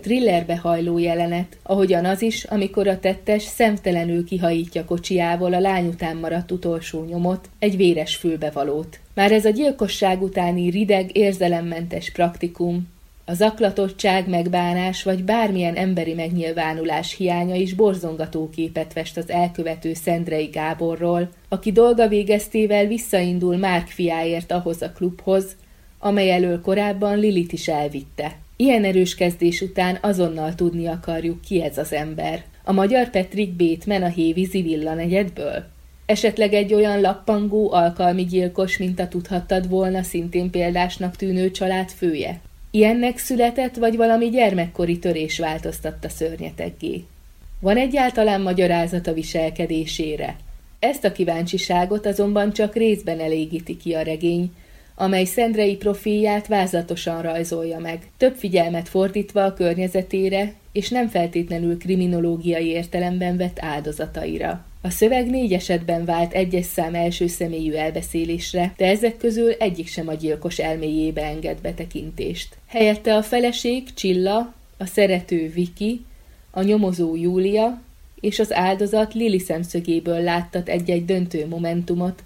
Thrillerbe 0.00 0.56
hajló 0.56 0.98
jelenet, 0.98 1.58
ahogyan 1.62 2.04
az 2.04 2.22
is, 2.22 2.44
amikor 2.44 2.88
a 2.88 3.00
tettes 3.00 3.42
szemtelenül 3.42 4.24
kihajítja 4.24 4.84
kocsiával 4.84 5.52
a 5.52 5.60
lány 5.60 5.86
után 5.86 6.16
maradt 6.16 6.50
utolsó 6.50 7.04
nyomot, 7.04 7.48
egy 7.58 7.76
véres 7.76 8.16
fülbevalót. 8.16 9.00
Már 9.14 9.32
ez 9.32 9.44
a 9.44 9.50
gyilkosság 9.50 10.22
utáni 10.22 10.70
rideg, 10.70 11.16
érzelemmentes 11.16 12.12
praktikum, 12.12 12.88
a 13.26 13.34
zaklatottság, 13.34 14.28
megbánás 14.28 15.02
vagy 15.02 15.24
bármilyen 15.24 15.74
emberi 15.74 16.14
megnyilvánulás 16.14 17.16
hiánya 17.16 17.54
is 17.54 17.74
borzongató 17.74 18.50
képet 18.50 18.92
fest 18.92 19.16
az 19.16 19.30
elkövető 19.30 19.94
Szendrei 19.94 20.46
Gáborról, 20.46 21.28
aki 21.48 21.72
dolga 21.72 22.08
végeztével 22.08 22.86
visszaindul 22.86 23.56
Márk 23.56 23.88
fiáért 23.88 24.52
ahhoz 24.52 24.82
a 24.82 24.92
klubhoz, 24.92 25.56
amely 25.98 26.30
elől 26.30 26.60
korábban 26.60 27.18
Lilit 27.18 27.52
is 27.52 27.68
elvitte. 27.68 28.36
Ilyen 28.56 28.84
erős 28.84 29.14
kezdés 29.14 29.60
után 29.60 29.98
azonnal 30.00 30.54
tudni 30.54 30.86
akarjuk, 30.86 31.40
ki 31.40 31.62
ez 31.62 31.78
az 31.78 31.92
ember. 31.92 32.44
A 32.64 32.72
magyar 32.72 33.10
Petrik 33.10 33.52
Bateman 33.52 34.02
a 34.02 34.08
Hévízi 34.08 34.62
villanegyedből? 34.62 35.64
Esetleg 36.06 36.52
egy 36.52 36.74
olyan 36.74 37.00
lappangó 37.00 37.72
alkalmi 37.72 38.24
gyilkos, 38.24 38.78
mint 38.78 39.00
a 39.00 39.08
tudhattad 39.08 39.68
volna 39.68 40.02
szintén 40.02 40.50
példásnak 40.50 41.16
tűnő 41.16 41.50
család 41.50 41.90
fője? 41.90 42.40
Ilyennek 42.74 43.18
született, 43.18 43.76
vagy 43.76 43.96
valami 43.96 44.28
gyermekkori 44.28 44.98
törés 44.98 45.38
változtatta 45.38 46.08
szörnyeteggé? 46.08 47.04
Van 47.60 47.76
egyáltalán 47.76 48.40
magyarázat 48.40 49.06
a 49.06 49.12
viselkedésére? 49.12 50.36
Ezt 50.78 51.04
a 51.04 51.12
kíváncsiságot 51.12 52.06
azonban 52.06 52.52
csak 52.52 52.74
részben 52.74 53.20
elégíti 53.20 53.76
ki 53.76 53.94
a 53.94 54.02
regény, 54.02 54.52
amely 54.94 55.24
Szendrei 55.24 55.76
profilját 55.76 56.46
vázlatosan 56.46 57.22
rajzolja 57.22 57.78
meg, 57.78 58.10
több 58.16 58.34
figyelmet 58.34 58.88
fordítva 58.88 59.44
a 59.44 59.54
környezetére, 59.54 60.52
és 60.72 60.88
nem 60.88 61.08
feltétlenül 61.08 61.78
kriminológiai 61.78 62.66
értelemben 62.66 63.36
vett 63.36 63.58
áldozataira. 63.60 64.64
A 64.84 64.90
szöveg 64.90 65.30
négy 65.30 65.52
esetben 65.52 66.04
vált 66.04 66.32
egyes 66.32 66.66
szám 66.66 66.94
első 66.94 67.26
személyű 67.26 67.72
elbeszélésre, 67.72 68.72
de 68.76 68.86
ezek 68.86 69.16
közül 69.16 69.52
egyik 69.52 69.88
sem 69.88 70.08
a 70.08 70.14
gyilkos 70.14 70.58
elméjébe 70.58 71.22
enged 71.22 71.60
betekintést. 71.60 72.56
Helyette 72.66 73.14
a 73.14 73.22
feleség 73.22 73.94
Csilla, 73.94 74.54
a 74.78 74.86
szerető 74.86 75.48
Viki, 75.48 76.04
a 76.50 76.62
nyomozó 76.62 77.16
Júlia 77.16 77.82
és 78.20 78.38
az 78.38 78.52
áldozat 78.52 79.14
Lili 79.14 79.38
szemszögéből 79.38 80.20
láttat 80.20 80.68
egy-egy 80.68 81.04
döntő 81.04 81.46
momentumot, 81.46 82.22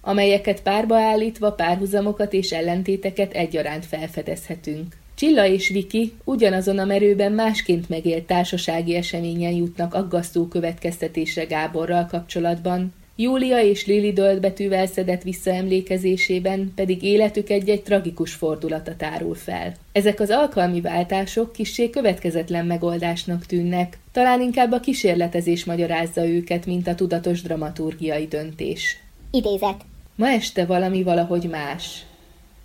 amelyeket 0.00 0.62
párba 0.62 0.96
állítva 0.96 1.52
párhuzamokat 1.52 2.32
és 2.32 2.52
ellentéteket 2.52 3.32
egyaránt 3.32 3.86
felfedezhetünk. 3.86 4.96
Csilla 5.18 5.46
és 5.46 5.68
Viki 5.68 6.12
ugyanazon 6.24 6.78
a 6.78 6.84
merőben 6.84 7.32
másként 7.32 7.88
megélt 7.88 8.24
társasági 8.24 8.94
eseményen 8.94 9.52
jutnak 9.52 9.94
aggasztó 9.94 10.46
következtetésre 10.46 11.44
Gáborral 11.44 12.06
kapcsolatban, 12.06 12.92
Júlia 13.16 13.60
és 13.60 13.86
Lili 13.86 14.12
döltbetűvel 14.12 14.86
szedett 14.86 15.22
visszaemlékezésében 15.22 16.72
pedig 16.74 17.02
életük 17.02 17.50
egy-egy 17.50 17.82
tragikus 17.82 18.32
fordulata 18.32 18.96
tárul 18.96 19.34
fel. 19.34 19.74
Ezek 19.92 20.20
az 20.20 20.30
alkalmi 20.30 20.80
váltások 20.80 21.52
kissé 21.52 21.90
következetlen 21.90 22.66
megoldásnak 22.66 23.46
tűnnek, 23.46 23.98
talán 24.12 24.40
inkább 24.40 24.72
a 24.72 24.80
kísérletezés 24.80 25.64
magyarázza 25.64 26.26
őket, 26.26 26.66
mint 26.66 26.88
a 26.88 26.94
tudatos 26.94 27.42
dramaturgiai 27.42 28.26
döntés. 28.26 28.96
Idézet. 29.30 29.84
Ma 30.14 30.28
este 30.28 30.66
valami 30.66 31.02
valahogy 31.02 31.48
más. 31.50 32.06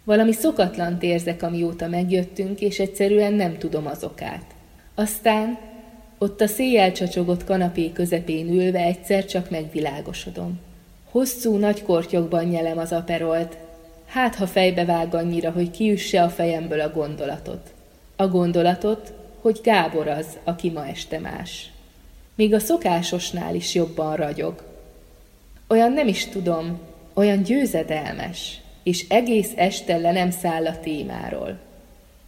Valami 0.03 0.31
szokatlant 0.31 1.03
érzek, 1.03 1.43
amióta 1.43 1.87
megjöttünk, 1.87 2.59
és 2.59 2.79
egyszerűen 2.79 3.33
nem 3.33 3.57
tudom 3.57 3.87
az 3.87 4.03
okát. 4.03 4.45
Aztán 4.95 5.57
ott 6.17 6.41
a 6.41 6.47
széjjel 6.47 6.91
csacsogott 6.91 7.43
kanapé 7.43 7.91
közepén 7.91 8.47
ülve 8.47 8.79
egyszer 8.79 9.25
csak 9.25 9.49
megvilágosodom. 9.49 10.59
Hosszú 11.11 11.57
nagy 11.57 11.83
kortyokban 11.83 12.43
nyelem 12.43 12.77
az 12.77 12.91
aperolt, 12.91 13.57
hát 14.05 14.35
ha 14.35 14.47
fejbe 14.47 14.85
vág 14.85 15.15
annyira, 15.15 15.51
hogy 15.51 15.71
kiüsse 15.71 16.23
a 16.23 16.29
fejemből 16.29 16.79
a 16.79 16.91
gondolatot. 16.91 17.73
A 18.15 18.27
gondolatot, 18.27 19.13
hogy 19.41 19.59
Gábor 19.63 20.07
az, 20.07 20.37
aki 20.43 20.69
ma 20.69 20.87
este 20.87 21.19
más. 21.19 21.71
Még 22.35 22.53
a 22.53 22.59
szokásosnál 22.59 23.55
is 23.55 23.75
jobban 23.75 24.15
ragyog. 24.15 24.63
Olyan 25.67 25.91
nem 25.91 26.07
is 26.07 26.25
tudom, 26.25 26.79
olyan 27.13 27.43
győzedelmes, 27.43 28.61
és 28.83 29.05
egész 29.07 29.51
este 29.55 29.97
le 29.97 30.11
nem 30.11 30.31
száll 30.31 30.65
a 30.65 30.79
témáról. 30.79 31.59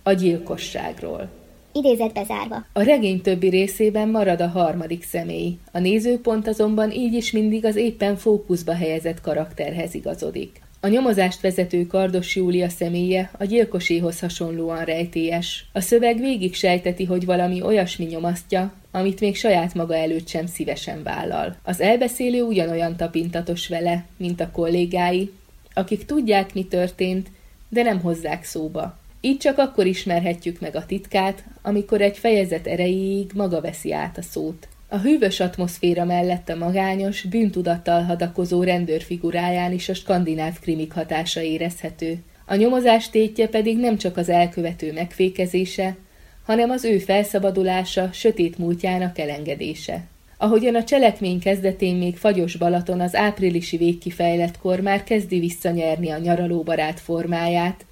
a 0.03 0.12
gyilkosságról. 0.12 1.30
Idézet 1.74 2.14
bezárva. 2.14 2.66
A 2.74 2.82
regény 2.82 3.22
többi 3.22 3.49
részében 3.49 4.10
marad 4.10 4.41
a 4.41 4.47
harmadik 4.47 5.03
személy. 5.03 5.58
A 5.72 5.80
nézőpont 5.80 6.47
azonban 6.47 6.91
így 6.91 7.14
is 7.14 7.32
mindig 7.32 7.66
az 7.66 7.76
éppen 7.76 8.16
fókuszba 8.16 8.74
helyezett 8.74 9.22
karakterhez 9.22 9.93
igazodik. 9.93 10.62
A 10.80 10.88
nyomozást 10.88 11.41
vezető 11.41 11.88
Kardos 11.88 12.36
Júlia 12.36 12.70
személye 12.70 13.32
a 13.38 13.43
gyilkoséhoz 13.43 14.20
hasonlóan 14.20 14.84
rejtélyes. 14.84 15.66
A 15.74 15.80
szöveg 15.80 16.20
végig 16.20 16.53
sejteti, 16.56 17.06
hogy 17.06 17.26
valami 17.26 17.62
olyasmi 17.62 18.06
nyomasztja, 18.06 18.74
amit 18.91 19.20
még 19.20 19.36
saját 19.36 19.74
maga 19.74 19.95
előtt 19.95 20.28
sem 20.28 20.45
szívesen 20.45 21.03
vállal. 21.03 21.56
Az 21.64 21.82
elbeszélő 21.82 22.41
ugyanolyan 22.41 22.95
tapintatos 22.95 23.68
vele, 23.68 24.06
mint 24.18 24.41
a 24.41 24.51
kollégái, 24.51 25.32
akik 25.76 26.05
tudják, 26.05 26.53
mi 26.53 26.65
történt, 26.65 27.28
de 27.69 27.84
nem 27.84 27.99
hozzák 27.99 28.43
szóba. 28.43 28.97
Így 29.21 29.38
csak 29.38 29.57
akkor 29.57 29.86
ismerhetjük 29.86 30.59
meg 30.59 30.76
a 30.76 30.86
titkát, 30.86 31.43
amikor 31.61 32.01
egy 32.01 32.17
fejezet 32.17 32.67
erejéig 32.67 33.32
maga 33.34 33.61
veszi 33.61 33.93
át 33.93 34.17
a 34.17 34.21
szót. 34.21 34.67
A 34.88 34.97
hűvös 34.97 35.39
atmoszféra 35.39 36.05
mellett 36.05 36.49
a 36.49 36.55
magányos, 36.55 37.21
bűntudattal 37.21 38.03
hadakozó 38.03 38.63
rendőr 38.63 39.01
figuráján 39.01 39.71
is 39.71 39.89
a 39.89 39.93
skandináv 39.93 40.59
krimik 40.59 40.91
hatása 40.91 41.41
érezhető. 41.41 42.17
A 42.45 42.55
nyomozás 42.55 43.09
tétje 43.09 43.47
pedig 43.47 43.78
nem 43.78 43.97
csak 43.97 44.17
az 44.17 44.30
elkövető 44.30 44.93
megfékezése, 44.93 45.95
hanem 46.45 46.69
az 46.69 46.84
ő 46.84 46.97
felszabadulása, 46.97 48.09
sötét 48.13 48.57
múltjának 48.57 49.19
elengedése. 49.19 50.03
Ahogyan 50.38 50.75
a 50.75 50.83
cselekmény 50.83 51.39
kezdetén 51.39 51.95
még 51.95 52.17
fagyos 52.17 52.55
Balaton 52.55 52.99
az 53.01 53.15
áprilisi 53.15 53.77
végkifejlettkor 53.77 54.79
már 54.79 55.03
kezdi 55.03 55.39
visszanyerni 55.39 56.09
a 56.09 56.17
nyaralóbarát 56.17 56.99
formáját, 56.99 57.86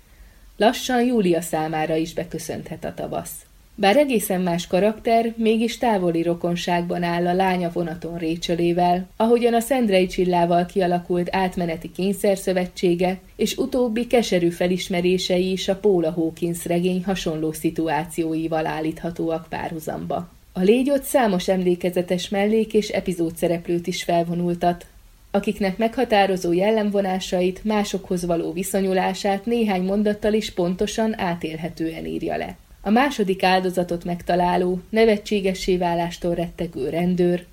lassan 0.57 1.03
Júlia 1.03 1.41
számára 1.41 1.95
is 1.95 2.13
beköszönthet 2.13 2.85
a 2.85 2.93
tavasz. 2.93 3.45
Bár 3.75 3.97
egészen 3.97 4.41
más 4.41 4.67
karakter, 4.67 5.33
mégis 5.37 5.77
távoli 5.77 6.21
rokonságban 6.21 7.03
áll 7.03 7.27
a 7.27 7.33
lánya 7.33 7.71
vonaton 7.73 8.17
Récsölével, 8.17 9.07
ahogyan 9.15 9.53
a 9.53 9.59
Szendrei 9.59 10.07
Csillával 10.07 10.65
kialakult 10.65 11.35
átmeneti 11.35 11.91
kényszerszövetsége, 11.91 13.19
és 13.35 13.57
utóbbi 13.57 14.07
keserű 14.07 14.49
felismerései 14.49 15.51
is 15.51 15.67
a 15.67 15.75
Paula 15.75 16.11
Hawkins 16.11 16.65
regény 16.65 17.03
hasonló 17.03 17.51
szituációival 17.51 18.65
állíthatóak 18.65 19.45
párhuzamba. 19.49 20.29
A 20.55 20.61
légyot 20.61 21.03
számos 21.03 21.47
emlékezetes 21.47 22.29
mellék 22.29 22.73
és 22.73 22.89
epizód 22.89 23.37
szereplőt 23.37 23.87
is 23.87 24.03
felvonultat, 24.03 24.85
akiknek 25.31 25.77
meghatározó 25.77 26.51
jellemvonásait, 26.51 27.63
másokhoz 27.63 28.25
való 28.25 28.51
viszonyulását 28.51 29.45
néhány 29.45 29.83
mondattal 29.83 30.33
is 30.33 30.51
pontosan 30.51 31.19
átélhetően 31.19 32.05
írja 32.05 32.37
le. 32.37 32.57
A 32.81 32.89
második 32.89 33.43
áldozatot 33.43 34.03
megtaláló, 34.03 34.81
nevetségessé 34.89 35.77
válástól 35.77 36.35
rettegő 36.35 36.89
rendőr, 36.89 37.45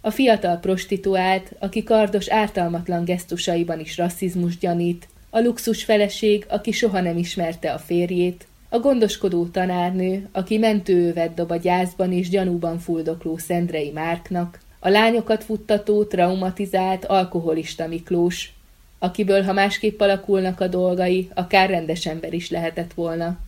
a 0.00 0.10
fiatal 0.10 0.56
prostituált, 0.56 1.52
aki 1.58 1.82
kardos 1.82 2.28
ártalmatlan 2.28 3.04
gesztusaiban 3.04 3.80
is 3.80 3.96
rasszizmus 3.96 4.58
gyanít, 4.58 5.08
a 5.30 5.40
luxus 5.40 5.84
feleség, 5.84 6.46
aki 6.48 6.72
soha 6.72 7.00
nem 7.00 7.18
ismerte 7.18 7.72
a 7.72 7.78
férjét, 7.78 8.46
a 8.72 8.78
gondoskodó 8.78 9.46
tanárnő, 9.46 10.28
aki 10.32 10.58
mentőövet 10.58 11.34
dob 11.34 11.50
a 11.50 11.56
gyászban 11.56 12.12
és 12.12 12.28
gyanúban 12.28 12.78
fuldokló 12.78 13.36
Szendrei 13.36 13.90
Márknak, 13.90 14.60
a 14.78 14.88
lányokat 14.88 15.44
futtató, 15.44 16.04
traumatizált, 16.04 17.04
alkoholista 17.04 17.86
Miklós, 17.86 18.52
akiből, 18.98 19.42
ha 19.42 19.52
másképp 19.52 20.00
alakulnak 20.00 20.60
a 20.60 20.66
dolgai, 20.66 21.28
akár 21.34 21.70
rendes 21.70 22.06
ember 22.06 22.32
is 22.32 22.50
lehetett 22.50 22.92
volna. 22.92 23.38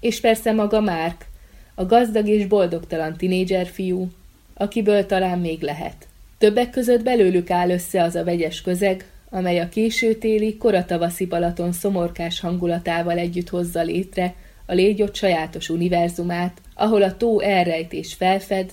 És 0.00 0.20
persze 0.20 0.52
maga 0.52 0.80
Márk, 0.80 1.26
a 1.74 1.84
gazdag 1.84 2.28
és 2.28 2.46
boldogtalan 2.46 3.16
tinédzser 3.16 3.66
fiú, 3.66 4.08
akiből 4.54 5.06
talán 5.06 5.38
még 5.38 5.62
lehet. 5.62 6.06
Többek 6.38 6.70
között 6.70 7.02
belőlük 7.02 7.50
áll 7.50 7.70
össze 7.70 8.02
az 8.02 8.14
a 8.14 8.24
vegyes 8.24 8.60
közeg, 8.60 9.10
amely 9.30 9.60
a 9.60 9.68
későtéli, 9.68 10.56
koratavaszi 10.56 11.26
Balaton 11.26 11.72
szomorkás 11.72 12.40
hangulatával 12.40 13.18
együtt 13.18 13.48
hozza 13.48 13.82
létre 13.82 14.34
a 14.66 14.72
légyott 14.72 15.14
sajátos 15.14 15.68
univerzumát, 15.68 16.60
ahol 16.74 17.02
a 17.02 17.16
tó 17.16 17.40
elrejt 17.40 17.92
és 17.92 18.14
felfed, 18.14 18.72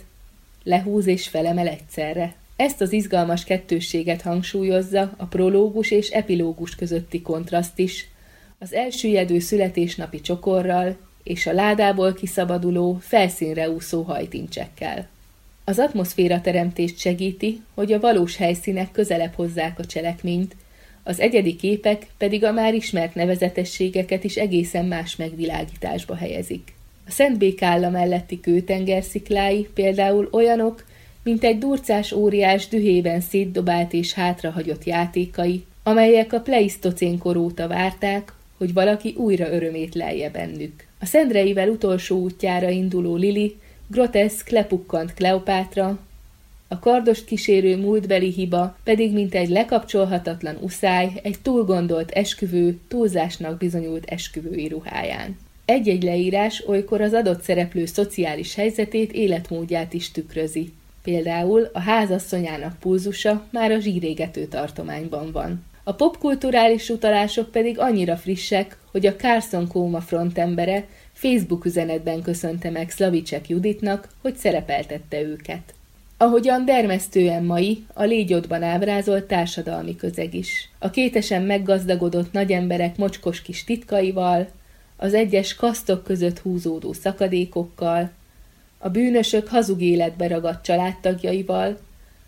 lehúz 0.64 1.08
és 1.08 1.28
felemel 1.28 1.68
egyszerre. 1.68 2.36
Ezt 2.56 2.82
az 2.82 2.92
izgalmas 2.92 3.44
kettősséget 3.44 4.22
hangsúlyozza 4.22 5.14
a 5.18 5.26
prológus 5.26 5.92
és 5.92 6.10
epilógus 6.10 6.76
közötti 6.76 7.22
kontraszt 7.22 7.80
is, 7.80 8.08
az 8.60 8.74
elsüllyedő 8.74 9.40
születésnapi 9.40 10.22
csokorral 10.22 10.98
és 11.24 11.46
a 11.46 11.54
ládából 11.54 12.14
kiszabaduló, 12.14 12.98
felszínre 13.02 13.70
úszó 13.70 14.02
hajtincsekkel. 14.02 15.08
Az 15.64 15.80
atmoszféra 15.80 16.42
teremtést 16.42 16.98
segíti, 16.98 17.62
hogy 17.74 17.94
a 17.94 18.00
valós 18.00 18.36
helyszínek 18.36 18.92
közelebb 18.92 19.34
hozzák 19.34 19.80
a 19.80 19.86
cselekményt, 19.86 20.56
az 21.04 21.20
egyedi 21.20 21.56
képek 21.56 22.06
pedig 22.18 22.44
a 22.44 22.52
már 22.52 22.74
ismert 22.74 23.16
nevezetességeket 23.16 24.24
is 24.24 24.36
egészen 24.36 24.86
más 24.86 25.16
megvilágításba 25.16 26.16
helyezik. 26.16 26.74
A 27.08 27.12
Szent 27.12 27.38
Békálla 27.38 27.90
melletti 27.90 28.40
kőtenger 28.40 29.04
sziklái 29.04 29.68
például 29.74 30.30
olyanok, 30.32 30.86
mint 31.24 31.44
egy 31.44 31.58
durcás 31.58 32.12
óriás 32.12 32.68
dühében 32.68 33.22
szétdobált 33.22 33.94
és 33.94 34.14
hátrahagyott 34.14 34.84
játékai, 34.84 35.64
amelyek 35.84 36.34
a 36.34 36.40
pleisztocén 36.40 37.18
kor 37.18 37.38
óta 37.38 37.68
várták, 37.68 38.34
hogy 38.58 38.74
valaki 38.74 39.14
újra 39.18 39.52
örömét 39.52 39.96
lelje 39.96 40.30
bennük. 40.30 40.86
A 41.00 41.06
Szendreivel 41.06 41.70
utolsó 41.70 42.18
útjára 42.18 42.70
induló 42.70 43.16
Lili, 43.16 43.56
groteszk, 43.88 44.50
lepukkant 44.50 45.14
Kleopátra, 45.14 46.00
a 46.74 46.80
kardost 46.80 47.26
kísérő 47.26 47.78
múltbeli 47.78 48.32
hiba 48.32 48.78
pedig 48.84 49.14
mint 49.14 49.36
egy 49.36 49.50
lekapcsolhatatlan 49.50 50.58
uszály, 50.62 51.12
egy 51.24 51.36
túlgondolt 51.42 52.12
esküvő, 52.12 52.80
túlzásnak 52.88 53.58
bizonyult 53.58 54.06
esküvői 54.06 54.68
ruháján. 54.68 55.38
Egy-egy 55.66 56.04
leírás 56.04 56.64
olykor 56.68 57.02
az 57.02 57.14
adott 57.14 57.42
szereplő 57.42 57.86
szociális 57.86 58.56
helyzetét, 58.56 59.12
életmódját 59.12 59.94
is 59.94 60.12
tükrözi. 60.12 60.74
Például 61.04 61.70
a 61.74 61.80
házasszonyának 61.80 62.80
pulzusa 62.80 63.48
már 63.52 63.72
a 63.72 63.80
zsírégető 63.80 64.46
tartományban 64.46 65.32
van. 65.32 65.64
A 65.84 65.94
popkulturális 65.94 66.90
utalások 66.90 67.52
pedig 67.52 67.80
annyira 67.80 68.18
frissek, 68.18 68.78
hogy 68.92 69.06
a 69.06 69.16
Carson 69.16 69.68
Kóma 69.68 70.02
frontembere 70.02 70.86
Facebook 71.14 71.66
üzenetben 71.66 72.22
köszönte 72.22 72.70
meg 72.70 72.90
Slavicek 72.90 73.50
Juditnak, 73.50 74.08
hogy 74.22 74.36
szerepeltette 74.36 75.22
őket. 75.22 75.74
Ahogyan 76.24 76.66
dermesztően 76.66 77.44
mai, 77.44 77.86
a 77.94 78.04
légyodban 78.04 78.64
ábrázolt 78.64 79.24
társadalmi 79.24 79.96
közeg 79.96 80.34
is. 80.34 80.70
A 80.80 80.90
kétesen 80.90 81.42
meggazdagodott 81.42 82.32
nagyemberek 82.32 82.98
mocskos 82.98 83.42
kis 83.42 83.64
titkaival, 83.64 84.48
az 84.98 85.14
egyes 85.14 85.56
kasztok 85.56 86.04
között 86.04 86.40
húzódó 86.40 86.94
szakadékokkal, 86.94 88.12
a 88.78 88.90
bűnösök 88.90 89.48
hazug 89.48 89.82
életbe 89.82 90.28
ragadt 90.28 90.66
családtagjaival, 90.66 91.80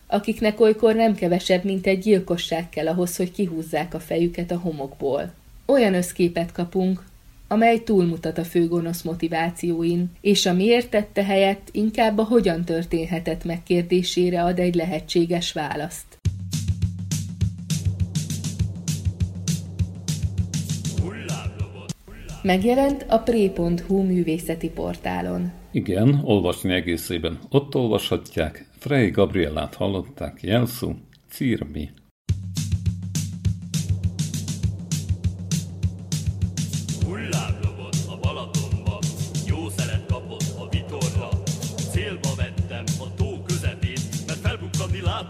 akiknek 0.08 0.60
olykor 0.60 0.96
nem 0.96 1.16
kevesebb, 1.16 1.64
mint 1.64 1.88
egy 1.88 2.00
gyilkosság 2.00 2.70
kell 2.70 2.88
ahhoz, 2.88 3.16
hogy 3.16 3.32
kihúzzák 3.32 3.94
a 3.94 4.00
fejüket 4.00 4.52
a 4.52 4.60
homokból. 4.60 5.34
Olyan 5.66 5.94
összképet 5.94 6.52
kapunk, 6.52 7.04
amely 7.48 7.84
túlmutat 7.84 8.38
a 8.38 8.44
főgonosz 8.44 9.02
motivációin, 9.02 10.12
és 10.22 10.46
a 10.46 10.54
miért 10.54 10.90
tette 10.90 11.24
helyett 11.24 11.70
inkább 11.72 12.18
a 12.18 12.24
hogyan 12.24 12.64
történhetett 12.64 13.44
meg 13.44 13.64
kérdésére 13.64 14.44
ad 14.44 14.60
egy 14.60 14.76
lehetséges 14.76 15.54
választ. 15.54 16.20
Megjelent 22.46 23.06
a 23.10 23.18
pré.hu 23.18 24.04
művészeti 24.04 24.70
portálon. 24.70 25.52
Igen, 25.72 26.22
olvasni 26.24 26.74
egészében. 26.74 27.40
Ott 27.50 27.76
olvashatják. 27.76 28.68
Frey 28.78 29.10
Gabriellát 29.10 29.76
hallották, 29.76 30.40
jelszó, 30.42 30.92
Cirmi. 31.30 31.90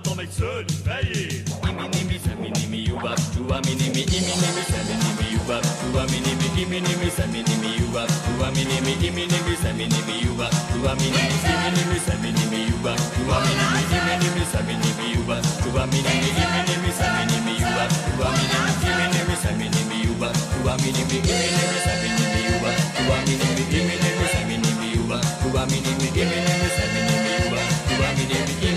atomek 0.05 0.29
söyleyin. 0.33 1.45
İminimi 1.69 2.19
seminimi 2.27 2.77
yuvap 2.89 3.19
tuva 3.37 3.59
minimi 3.65 4.01
iminimi 4.17 4.63
seminimi 4.73 5.25
yuvap 5.33 5.63
tuva 5.81 6.03
minimi 6.03 6.47
iminimi 6.61 7.09
seminimi 7.17 7.69
yuvap 7.81 8.09
tuva 8.25 8.47
minimi 8.51 8.93
iminimi 9.07 9.55
seminimi 9.63 10.13
yuvap 10.25 10.53
tuva 10.73 10.93
minimi 10.95 11.35
iminimi 11.53 11.97
seminimi 12.07 12.57
yuvap 12.71 12.99
tuva 13.15 13.37
minimi 13.45 13.81
iminimi 13.95 14.45
seminimi 14.51 15.07
yuvap 15.15 15.41
tuva 15.63 15.83
minimi 15.91 16.29
iminimi 16.37 16.91
seminimi 16.99 17.53
yuvap 17.61 17.89
tuva 18.07 18.27
minimi 18.37 18.71
iminimi 18.87 19.35
seminimi 19.43 19.95
yuvap 20.05 20.35
tuva 20.53 20.73
minimi 20.81 21.17
iminimi 21.33 21.79
seminimi 21.85 22.39
yuvap 22.47 22.77
tuva 22.95 23.15
minimi 23.25 23.63
iminimi 23.79 24.25
seminimi 24.35 24.87
yuvap 24.97 25.25
tuva 25.41 25.61
minimi 25.71 26.07
iminimi 26.21 26.67
seminimi 26.77 27.31
yuvap 27.41 27.69
tuva 27.87 28.07
minimi 28.17 28.53
iminimi 28.61 28.74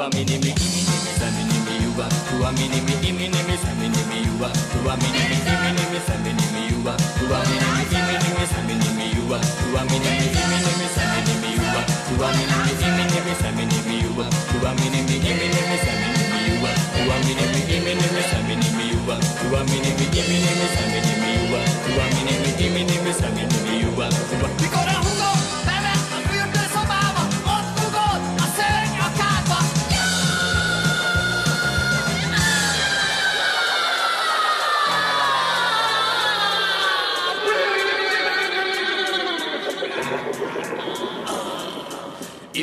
a 0.00 0.08
mini 0.10 0.38
mi 0.38 0.50
imini 0.52 0.96
me, 1.04 1.10
samini 1.18 1.58
me, 1.66 1.74
you 1.82 1.92
a 2.00 2.06
to 2.08 2.36
a 2.44 2.52
mini 2.52 2.80
mi 2.86 2.92
imini 3.08 3.40
me, 3.48 3.56
samini 3.56 4.02
me, 4.08 4.18
you 4.26 4.44
a 4.44 4.48
to 4.52 4.78
a 4.90 4.94
mini 5.00 5.22
mi 5.30 5.36
imini 5.40 5.84
me, 5.92 5.98
samini 6.06 6.46
me, 6.52 6.62
you 6.68 6.84
a 6.86 6.94
to 6.96 7.24
a 7.26 7.38
mini 7.48 7.68
mi 7.76 7.84
imini 7.96 8.30
me, 8.36 8.44
samini 8.52 8.88
me, 8.96 9.06
you 9.16 9.24
a 9.32 9.38
to 9.40 9.76
a 9.76 9.82
mini 9.88 10.10
mi 10.20 10.26
imini 10.36 10.72
me, 10.76 10.86
samini 10.94 11.34
me, 11.40 11.48
you 11.56 11.64
a 11.72 11.82
to 11.96 12.14
a 12.20 12.28
mini 12.36 12.56
mi 12.62 12.72
imini 12.76 13.20
me, 13.24 13.32
samini 13.40 13.78
me, 13.88 13.94
you 14.04 14.20
a 14.20 14.26
to 14.26 14.58
a 14.66 14.70
mini 14.76 15.00
mi 15.06 15.16
imini 15.16 15.60
me, 15.64 15.76
samini 15.80 16.24
me, 16.30 16.38
you 16.46 16.66
a 16.66 16.70
to 16.76 17.02
a 17.08 17.16
mini 17.24 17.44
mi 17.52 17.60
imini 17.76 18.06
me, 18.14 18.22
samini 18.30 18.68
me, 18.76 18.84
you 18.92 19.10
a 19.10 19.16
to 19.16 19.48
a 19.56 19.60
mini 19.64 19.90
mi 19.96 20.06
imini 20.12 20.52
me, 20.60 20.66
samini 20.76 21.14
me, 21.22 21.30
you 21.40 21.56
a 21.56 21.60
to 21.64 21.90
a 21.96 22.06
mini 22.12 22.34
me, 22.42 22.50
imini 22.66 22.96
me, 23.04 23.12
samini 23.12 23.45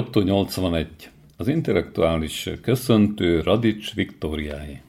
Jotto 0.00 0.20
81. 0.20 1.10
Az 1.36 1.48
intellektuális 1.48 2.48
köszöntő 2.62 3.40
Radics 3.40 3.94
Viktóriái. 3.94 4.80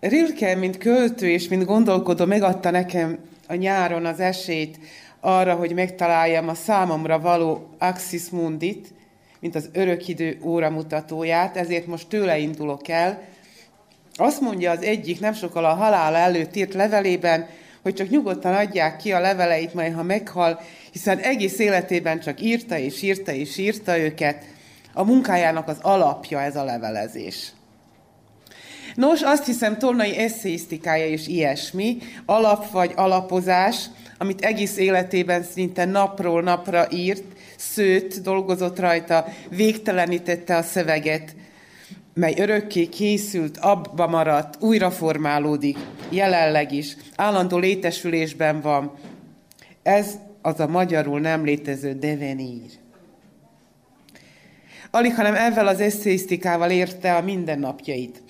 Rilke, 0.00 0.54
mint 0.54 0.78
költő 0.78 1.28
és 1.28 1.48
mint 1.48 1.64
gondolkodó 1.64 2.24
megadta 2.24 2.70
nekem 2.70 3.18
a 3.48 3.54
nyáron 3.54 4.04
az 4.04 4.20
esélyt 4.20 4.78
arra, 5.20 5.54
hogy 5.54 5.74
megtaláljam 5.74 6.48
a 6.48 6.54
számomra 6.54 7.20
való 7.20 7.74
Axis 7.78 8.28
Mundit, 8.28 8.92
mint 9.40 9.54
az 9.54 9.70
örökidő 9.72 10.38
óramutatóját, 10.42 11.56
ezért 11.56 11.86
most 11.86 12.08
tőle 12.08 12.38
indulok 12.38 12.88
el. 12.88 13.22
Azt 14.14 14.40
mondja 14.40 14.70
az 14.70 14.82
egyik 14.82 15.20
nem 15.20 15.32
sokkal 15.32 15.64
a 15.64 15.74
halál 15.74 16.16
előtt 16.16 16.56
írt 16.56 16.74
levelében, 16.74 17.46
hogy 17.82 17.94
csak 17.94 18.08
nyugodtan 18.08 18.54
adják 18.54 18.96
ki 18.96 19.12
a 19.12 19.20
leveleit, 19.20 19.74
majd 19.74 19.94
ha 19.94 20.02
meghal, 20.02 20.60
hiszen 20.92 21.18
egész 21.18 21.58
életében 21.58 22.20
csak 22.20 22.40
írta 22.40 22.78
és 22.78 23.02
írta 23.02 23.32
és 23.32 23.58
írta 23.58 23.98
őket. 23.98 24.44
A 24.92 25.04
munkájának 25.04 25.68
az 25.68 25.78
alapja 25.80 26.40
ez 26.40 26.56
a 26.56 26.64
levelezés. 26.64 27.52
Nos, 28.94 29.22
azt 29.22 29.46
hiszem, 29.46 29.78
Tolnai 29.78 30.16
eszéisztikája 30.16 31.06
is 31.06 31.26
ilyesmi, 31.26 31.98
alap 32.26 32.70
vagy 32.70 32.92
alapozás, 32.96 33.84
amit 34.18 34.44
egész 34.44 34.76
életében 34.76 35.42
szinte 35.42 35.84
napról 35.84 36.42
napra 36.42 36.86
írt, 36.90 37.22
szőtt, 37.56 38.14
dolgozott 38.14 38.78
rajta, 38.78 39.26
végtelenítette 39.48 40.56
a 40.56 40.62
szöveget, 40.62 41.34
mely 42.14 42.34
örökké 42.38 42.86
készült, 42.86 43.58
abba 43.58 44.06
maradt, 44.06 44.62
újra 44.62 44.90
formálódik, 44.90 45.78
jelenleg 46.08 46.72
is, 46.72 46.96
állandó 47.16 47.58
létesülésben 47.58 48.60
van. 48.60 48.92
Ez 49.82 50.14
az 50.42 50.60
a 50.60 50.66
magyarul 50.66 51.20
nem 51.20 51.44
létező 51.44 51.92
devenír. 51.92 52.70
Alig, 54.90 55.14
hanem 55.14 55.34
ezzel 55.34 55.66
az 55.66 55.80
eszéisztikával 55.80 56.70
érte 56.70 57.14
a 57.14 57.22
mindennapjait. 57.22 58.22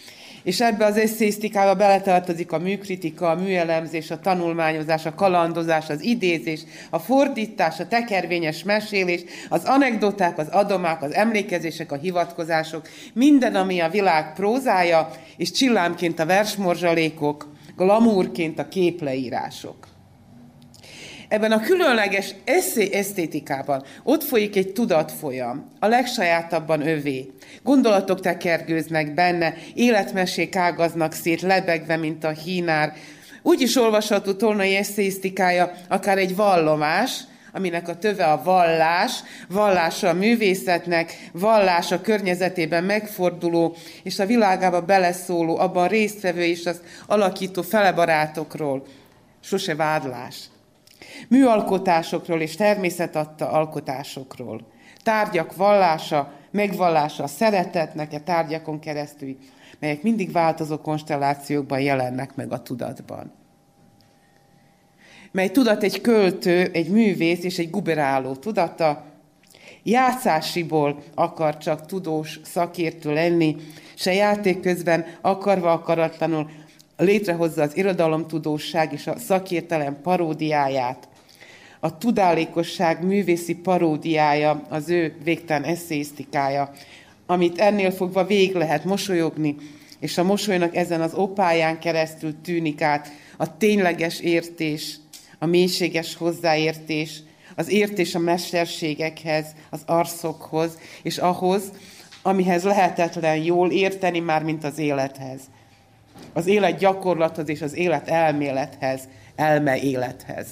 És 0.42 0.60
ebbe 0.60 0.84
az 0.84 0.96
eszéisztikába 0.96 1.74
beletartozik 1.74 2.52
a 2.52 2.58
műkritika, 2.58 3.30
a 3.30 3.34
műelemzés, 3.34 4.10
a 4.10 4.20
tanulmányozás, 4.20 5.06
a 5.06 5.14
kalandozás, 5.14 5.88
az 5.88 6.02
idézés, 6.02 6.60
a 6.90 6.98
fordítás, 6.98 7.80
a 7.80 7.88
tekervényes 7.88 8.62
mesélés, 8.62 9.24
az 9.48 9.64
anekdoták, 9.64 10.38
az 10.38 10.48
adomák, 10.48 11.02
az 11.02 11.12
emlékezések, 11.12 11.92
a 11.92 11.96
hivatkozások, 11.96 12.88
minden, 13.12 13.54
ami 13.54 13.80
a 13.80 13.88
világ 13.88 14.34
prózája, 14.34 15.10
és 15.36 15.50
csillámként 15.50 16.18
a 16.18 16.26
versmorzsalékok, 16.26 17.48
glamúrként 17.76 18.58
a 18.58 18.68
képleírások. 18.68 19.89
Ebben 21.30 21.52
a 21.52 21.60
különleges 21.60 22.34
eszé 22.44 22.92
esztétikában 22.92 23.84
ott 24.02 24.22
folyik 24.22 24.56
egy 24.56 24.72
tudatfolyam, 24.72 25.70
a 25.78 25.86
legsajátabban 25.86 26.86
övé. 26.86 27.30
Gondolatok 27.62 28.20
tekergőznek 28.20 29.14
benne, 29.14 29.54
életmesék 29.74 30.56
ágaznak 30.56 31.12
szét, 31.12 31.40
lebegve, 31.40 31.96
mint 31.96 32.24
a 32.24 32.30
hínár. 32.30 32.92
Úgy 33.42 33.60
is 33.60 33.76
olvasható 33.76 34.32
tolnai 34.32 34.76
eszéisztikája, 34.76 35.72
akár 35.88 36.18
egy 36.18 36.36
vallomás, 36.36 37.20
aminek 37.52 37.88
a 37.88 37.98
töve 37.98 38.24
a 38.24 38.42
vallás, 38.42 39.12
vallása 39.48 40.08
a 40.08 40.14
művészetnek, 40.14 41.28
vallás 41.32 41.92
a 41.92 42.00
környezetében 42.00 42.84
megforduló 42.84 43.76
és 44.02 44.18
a 44.18 44.26
világába 44.26 44.80
beleszóló, 44.80 45.58
abban 45.58 45.88
résztvevő 45.88 46.42
és 46.42 46.66
az 46.66 46.80
alakító 47.06 47.62
felebarátokról. 47.62 48.86
Sose 49.40 49.74
vádlás 49.74 50.36
műalkotásokról 51.28 52.40
és 52.40 52.56
természet 52.56 53.16
adta 53.16 53.50
alkotásokról. 53.50 54.60
Tárgyak 55.02 55.56
vallása, 55.56 56.32
megvallása 56.50 57.26
szeretetnek 57.26 58.12
a 58.12 58.20
tárgyakon 58.20 58.78
keresztül, 58.78 59.36
melyek 59.78 60.02
mindig 60.02 60.32
változó 60.32 60.78
konstellációkban 60.78 61.80
jelennek 61.80 62.34
meg 62.34 62.52
a 62.52 62.62
tudatban. 62.62 63.32
Mely 65.32 65.50
tudat 65.50 65.82
egy 65.82 66.00
költő, 66.00 66.70
egy 66.72 66.88
művész 66.88 67.44
és 67.44 67.58
egy 67.58 67.70
guberáló 67.70 68.34
tudata, 68.34 69.04
játszásiból 69.82 71.02
akar 71.14 71.58
csak 71.58 71.86
tudós 71.86 72.40
szakértő 72.44 73.12
lenni, 73.12 73.56
se 73.94 74.12
játék 74.12 74.60
közben 74.60 75.06
akarva 75.20 75.72
akaratlanul 75.72 76.50
létrehozza 77.02 77.62
az 77.62 77.76
irodalomtudóság 77.76 78.92
és 78.92 79.06
a 79.06 79.18
szakértelem 79.18 80.00
paródiáját, 80.02 81.08
a 81.80 81.98
tudálékosság 81.98 83.04
művészi 83.04 83.54
paródiája, 83.54 84.66
az 84.68 84.88
ő 84.88 85.14
végtelen 85.24 85.64
eszéisztikája, 85.64 86.72
amit 87.26 87.58
ennél 87.58 87.90
fogva 87.90 88.24
végig 88.24 88.54
lehet 88.54 88.84
mosolyogni, 88.84 89.56
és 90.00 90.18
a 90.18 90.24
mosolynak 90.24 90.76
ezen 90.76 91.00
az 91.00 91.14
opáján 91.14 91.78
keresztül 91.78 92.40
tűnik 92.40 92.82
át 92.82 93.08
a 93.36 93.56
tényleges 93.56 94.20
értés, 94.20 94.96
a 95.38 95.46
mélységes 95.46 96.14
hozzáértés, 96.14 97.22
az 97.56 97.70
értés 97.70 98.14
a 98.14 98.18
mesterségekhez, 98.18 99.46
az 99.70 99.82
arszokhoz, 99.86 100.78
és 101.02 101.18
ahhoz, 101.18 101.62
amihez 102.22 102.62
lehetetlen 102.62 103.36
jól 103.36 103.70
érteni 103.70 104.18
már, 104.18 104.42
mint 104.42 104.64
az 104.64 104.78
élethez. 104.78 105.40
Az 106.32 106.46
élet 106.46 106.78
gyakorlathoz 106.78 107.48
és 107.48 107.62
az 107.62 107.74
élet 107.76 108.08
elmélethez, 108.08 109.08
elme 109.36 109.80
élethez. 109.80 110.46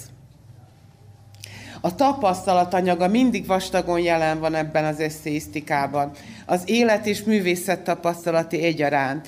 A 1.81 1.95
tapasztalatanyaga 1.95 3.07
mindig 3.07 3.45
vastagon 3.45 3.99
jelen 3.99 4.39
van 4.39 4.55
ebben 4.55 4.85
az 4.85 4.99
eszéisztikában. 4.99 6.11
Az 6.45 6.61
élet 6.65 7.05
és 7.05 7.23
művészet 7.23 7.83
tapasztalati 7.83 8.63
egyaránt. 8.63 9.27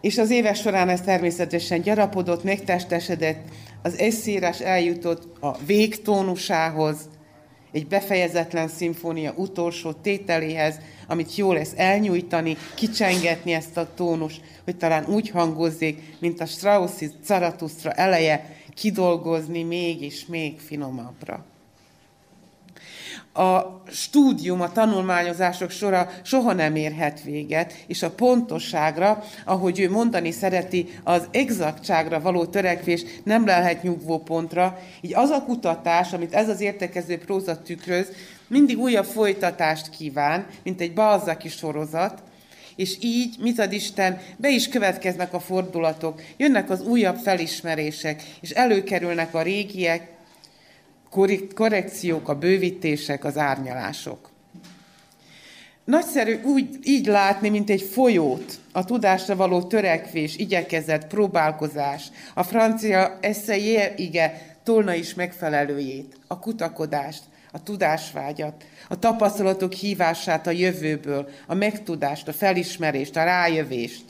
És 0.00 0.18
az 0.18 0.30
éves 0.30 0.60
során 0.60 0.88
ez 0.88 1.00
természetesen 1.00 1.80
gyarapodott, 1.80 2.44
megtestesedett, 2.44 3.40
az 3.82 3.98
eszírás 3.98 4.60
eljutott 4.60 5.42
a 5.42 5.56
végtónusához, 5.66 6.96
egy 7.72 7.86
befejezetlen 7.86 8.68
szimfónia 8.68 9.32
utolsó 9.36 9.92
tételéhez, 9.92 10.78
amit 11.06 11.36
jó 11.36 11.52
lesz 11.52 11.72
elnyújtani, 11.76 12.56
kicsengetni 12.74 13.52
ezt 13.52 13.76
a 13.76 13.88
tónus, 13.94 14.40
hogy 14.64 14.76
talán 14.76 15.06
úgy 15.06 15.30
hangozzék, 15.30 16.02
mint 16.18 16.40
a 16.40 16.46
Straussi 16.46 17.10
Zarathustra 17.24 17.92
eleje, 17.92 18.56
kidolgozni 18.74 19.62
még 19.62 20.02
és 20.02 20.26
még 20.26 20.60
finomabbra. 20.60 21.44
A 23.36 23.82
stúdium, 23.90 24.60
a 24.60 24.72
tanulmányozások 24.72 25.70
sora 25.70 26.10
soha 26.22 26.52
nem 26.52 26.76
érhet 26.76 27.22
véget, 27.22 27.84
és 27.86 28.02
a 28.02 28.10
pontosságra, 28.10 29.24
ahogy 29.44 29.80
ő 29.80 29.90
mondani 29.90 30.30
szereti, 30.30 30.88
az 31.04 31.28
exaktságra 31.30 32.20
való 32.20 32.44
törekvés 32.44 33.04
nem 33.24 33.46
lehet 33.46 33.82
nyugvó 33.82 34.18
pontra. 34.18 34.78
Így 35.00 35.14
az 35.14 35.30
a 35.30 35.42
kutatás, 35.42 36.12
amit 36.12 36.34
ez 36.34 36.48
az 36.48 36.60
értekező 36.60 37.18
próza 37.18 37.62
tükröz, 37.62 38.08
mindig 38.48 38.78
újabb 38.78 39.04
folytatást 39.04 39.90
kíván, 39.90 40.46
mint 40.62 40.80
egy 40.80 40.92
balzaki 40.92 41.48
sorozat, 41.48 42.22
és 42.76 42.96
így, 43.00 43.36
mit 43.40 43.58
ad 43.58 43.72
Isten, 43.72 44.20
be 44.36 44.50
is 44.50 44.68
következnek 44.68 45.34
a 45.34 45.40
fordulatok, 45.40 46.22
jönnek 46.36 46.70
az 46.70 46.80
újabb 46.80 47.16
felismerések, 47.16 48.22
és 48.40 48.50
előkerülnek 48.50 49.34
a 49.34 49.42
régiek, 49.42 50.08
korrekciók, 51.54 52.28
a 52.28 52.38
bővítések, 52.38 53.24
az 53.24 53.36
árnyalások. 53.36 54.30
Nagyszerű 55.84 56.40
úgy, 56.42 56.78
így 56.82 57.06
látni, 57.06 57.48
mint 57.48 57.70
egy 57.70 57.82
folyót, 57.82 58.58
a 58.72 58.84
tudásra 58.84 59.36
való 59.36 59.62
törekvés, 59.62 60.36
igyekezet, 60.36 61.06
próbálkozás, 61.06 62.04
a 62.34 62.42
francia 62.42 63.18
eszejé, 63.20 63.92
ige, 63.96 64.56
tolna 64.62 64.94
is 64.94 65.14
megfelelőjét, 65.14 66.16
a 66.26 66.38
kutakodást, 66.38 67.22
a 67.56 67.62
tudásvágyat, 67.62 68.64
a 68.88 68.98
tapasztalatok 68.98 69.72
hívását 69.72 70.46
a 70.46 70.50
jövőből, 70.50 71.28
a 71.46 71.54
megtudást, 71.54 72.28
a 72.28 72.32
felismerést, 72.32 73.16
a 73.16 73.24
rájövést, 73.24 74.04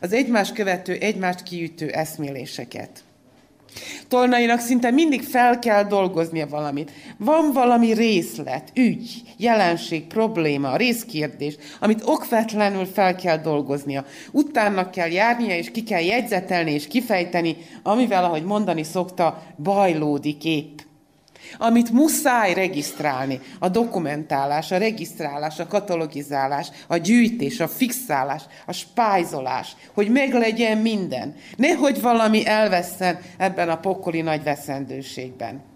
az 0.00 0.12
egymás 0.12 0.52
követő, 0.52 0.92
egymást 0.92 1.42
kiütő 1.42 1.88
eszméléseket. 1.88 2.90
Tolnainak 4.08 4.60
szinte 4.60 4.90
mindig 4.90 5.22
fel 5.22 5.58
kell 5.58 5.84
dolgoznia 5.84 6.46
valamit. 6.46 6.90
Van 7.16 7.52
valami 7.52 7.92
részlet, 7.92 8.70
ügy, 8.74 9.22
jelenség, 9.36 10.06
probléma, 10.06 10.76
részkérdés, 10.76 11.56
amit 11.80 12.02
okvetlenül 12.04 12.84
fel 12.84 13.14
kell 13.14 13.38
dolgoznia. 13.38 14.04
Utána 14.30 14.90
kell 14.90 15.10
járnia, 15.10 15.56
és 15.56 15.70
ki 15.70 15.82
kell 15.82 16.02
jegyzetelni 16.02 16.70
és 16.72 16.86
kifejteni, 16.86 17.56
amivel, 17.82 18.24
ahogy 18.24 18.44
mondani 18.44 18.82
szokta, 18.82 19.42
bajlódik 19.62 20.44
épp 20.44 20.78
amit 21.58 21.90
muszáj 21.90 22.54
regisztrálni, 22.54 23.40
a 23.58 23.68
dokumentálás, 23.68 24.70
a 24.70 24.78
regisztrálás, 24.78 25.58
a 25.58 25.66
katalogizálás, 25.66 26.68
a 26.86 26.96
gyűjtés, 26.96 27.60
a 27.60 27.68
fixálás, 27.68 28.42
a 28.66 28.72
spájzolás, 28.72 29.76
hogy 29.94 30.10
meglegyen 30.10 30.78
minden. 30.78 31.34
Nehogy 31.56 32.00
valami 32.00 32.46
elveszten 32.46 33.18
ebben 33.36 33.68
a 33.68 33.80
pokoli 33.80 34.20
nagy 34.20 34.42
veszendőségben. 34.42 35.69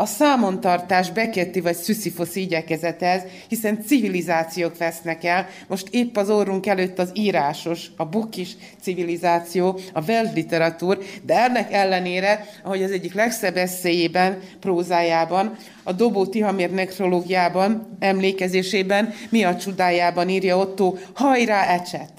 A 0.00 0.06
számontartás 0.06 1.10
Beketti 1.10 1.60
vagy 1.60 1.76
Szüszifosz 1.76 2.36
igyekezetez, 2.36 3.22
hiszen 3.48 3.82
civilizációk 3.86 4.78
vesznek 4.78 5.24
el, 5.24 5.46
most 5.68 5.88
épp 5.90 6.16
az 6.16 6.30
orrunk 6.30 6.66
előtt 6.66 6.98
az 6.98 7.10
írásos, 7.12 7.86
a 7.96 8.04
bukis 8.04 8.56
civilizáció, 8.82 9.78
a 9.92 10.02
weltliteratúr, 10.02 10.98
de 11.22 11.34
ennek 11.34 11.72
ellenére, 11.72 12.46
ahogy 12.62 12.82
az 12.82 12.90
egyik 12.90 13.14
legszebb 13.14 13.56
eszéjében, 13.56 14.38
prózájában, 14.60 15.56
a 15.82 15.92
Dobó 15.92 16.26
Tihamér 16.26 16.70
nekrológiában, 16.70 17.96
emlékezésében, 17.98 19.12
mi 19.30 19.44
a 19.44 19.56
csodájában 19.56 20.28
írja 20.28 20.58
Otto, 20.58 20.94
hajrá 21.12 21.66
ecset! 21.66 22.12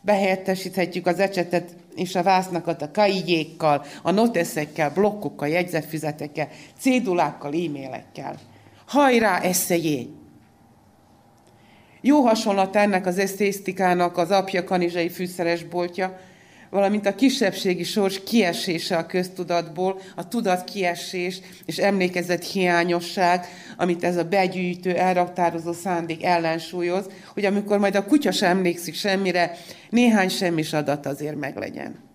Behelyettesíthetjük 0.00 1.06
az 1.06 1.18
ecsetet 1.18 1.79
és 2.00 2.14
a 2.14 2.22
vásznakat 2.22 2.82
a 2.82 2.90
kaijékkal, 2.90 3.84
a 4.02 4.10
noteszekkel, 4.10 4.90
blokkokkal, 4.90 5.48
jegyzetfüzetekkel, 5.48 6.48
cédulákkal, 6.78 7.52
e-mailekkel. 7.52 8.38
Hajrá, 8.86 9.40
eszejé! 9.40 10.08
Jó 12.00 12.20
hasonlat 12.20 12.76
ennek 12.76 13.06
az 13.06 13.18
esztésztikának 13.18 14.16
az 14.16 14.30
apja 14.30 14.64
kanizsai 14.64 15.08
fűszeresboltja, 15.08 16.20
valamint 16.70 17.06
a 17.06 17.14
kisebbségi 17.14 17.84
sors 17.84 18.22
kiesése 18.24 18.96
a 18.96 19.06
köztudatból, 19.06 20.00
a 20.16 20.28
tudat 20.28 20.64
kiesés 20.64 21.40
és 21.64 21.76
emlékezett 21.76 22.44
hiányosság, 22.44 23.46
amit 23.76 24.04
ez 24.04 24.16
a 24.16 24.24
begyűjtő, 24.24 24.96
elraktározó 24.96 25.72
szándék 25.72 26.24
ellensúlyoz, 26.24 27.10
hogy 27.34 27.44
amikor 27.44 27.78
majd 27.78 27.94
a 27.94 28.04
kutya 28.04 28.32
sem 28.32 28.56
emlékszik 28.56 28.94
semmire, 28.94 29.56
néhány 29.90 30.28
semmis 30.28 30.72
adat 30.72 31.06
azért 31.06 31.36
meglegyen. 31.36 32.08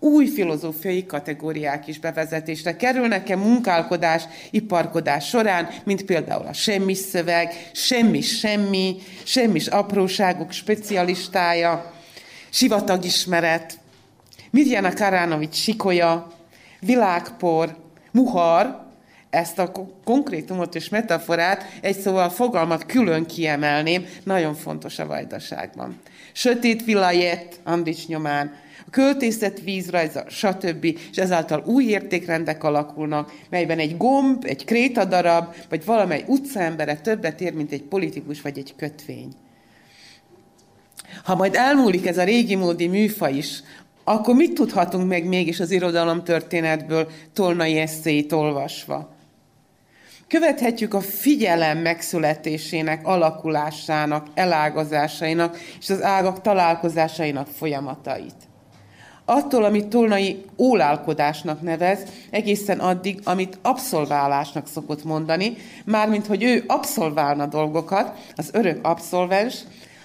Új 0.00 0.26
filozófiai 0.26 1.06
kategóriák 1.06 1.86
is 1.86 1.98
bevezetésre 1.98 2.76
kerülnek-e 2.76 3.36
munkálkodás, 3.36 4.24
iparkodás 4.50 5.28
során, 5.28 5.68
mint 5.84 6.04
például 6.04 6.46
a 6.46 6.52
semmis 6.52 6.98
szöveg, 6.98 7.70
semmis 7.72 8.38
semmi, 8.38 8.96
semmis 9.24 9.66
apróságok 9.66 10.52
specialistája, 10.52 11.92
sivatagismeret, 12.50 13.78
Mirjana 14.50 14.92
Karánovics 14.92 15.54
sikolya, 15.54 16.32
világpor, 16.80 17.76
muhar, 18.10 18.86
ezt 19.30 19.58
a 19.58 19.72
konkrétumot 20.04 20.74
és 20.74 20.88
metaforát, 20.88 21.64
egy 21.80 21.98
szóval 21.98 22.30
fogalmat 22.30 22.86
külön 22.86 23.26
kiemelném, 23.26 24.06
nagyon 24.22 24.54
fontos 24.54 24.98
a 24.98 25.06
vajdaságban. 25.06 26.00
Sötét 26.32 26.84
vilajett, 26.84 27.60
Andics 27.64 28.06
nyomán, 28.06 28.54
a 28.86 28.90
költészet 28.90 29.60
vízrajza, 29.60 30.24
stb. 30.28 30.84
És 30.84 31.16
ezáltal 31.16 31.62
új 31.66 31.84
értékrendek 31.84 32.64
alakulnak, 32.64 33.32
melyben 33.50 33.78
egy 33.78 33.96
gomb, 33.96 34.44
egy 34.46 34.64
krétadarab, 34.64 35.54
vagy 35.68 35.84
valamely 35.84 36.24
utcaembere 36.26 36.96
többet 36.96 37.40
ér, 37.40 37.54
mint 37.54 37.72
egy 37.72 37.82
politikus 37.82 38.40
vagy 38.40 38.58
egy 38.58 38.74
kötvény. 38.76 39.32
Ha 41.24 41.34
majd 41.34 41.54
elmúlik 41.54 42.06
ez 42.06 42.18
a 42.18 42.24
régi 42.24 42.54
módi 42.54 42.86
műfa 42.86 43.28
is, 43.28 43.62
akkor 44.04 44.34
mit 44.34 44.52
tudhatunk 44.52 45.08
meg 45.08 45.24
mégis 45.24 45.60
az 45.60 45.70
irodalom 45.70 46.24
történetből 46.24 47.08
tolnai 47.32 47.78
eszéit 47.78 48.32
olvasva? 48.32 49.16
Követhetjük 50.28 50.94
a 50.94 51.00
figyelem 51.00 51.78
megszületésének, 51.78 53.06
alakulásának, 53.06 54.26
elágazásainak 54.34 55.58
és 55.80 55.90
az 55.90 56.02
ágak 56.02 56.40
találkozásainak 56.40 57.46
folyamatait. 57.46 58.34
Attól, 59.24 59.64
amit 59.64 59.86
Tolnai 59.86 60.44
ólálkodásnak 60.58 61.62
nevez, 61.62 61.98
egészen 62.30 62.78
addig, 62.78 63.20
amit 63.24 63.58
abszolválásnak 63.62 64.66
szokott 64.66 65.04
mondani, 65.04 65.56
mármint, 65.84 66.26
hogy 66.26 66.42
ő 66.42 66.64
abszolválna 66.66 67.46
dolgokat, 67.46 68.18
az 68.36 68.50
örök 68.52 68.86
abszolvens, 68.86 69.54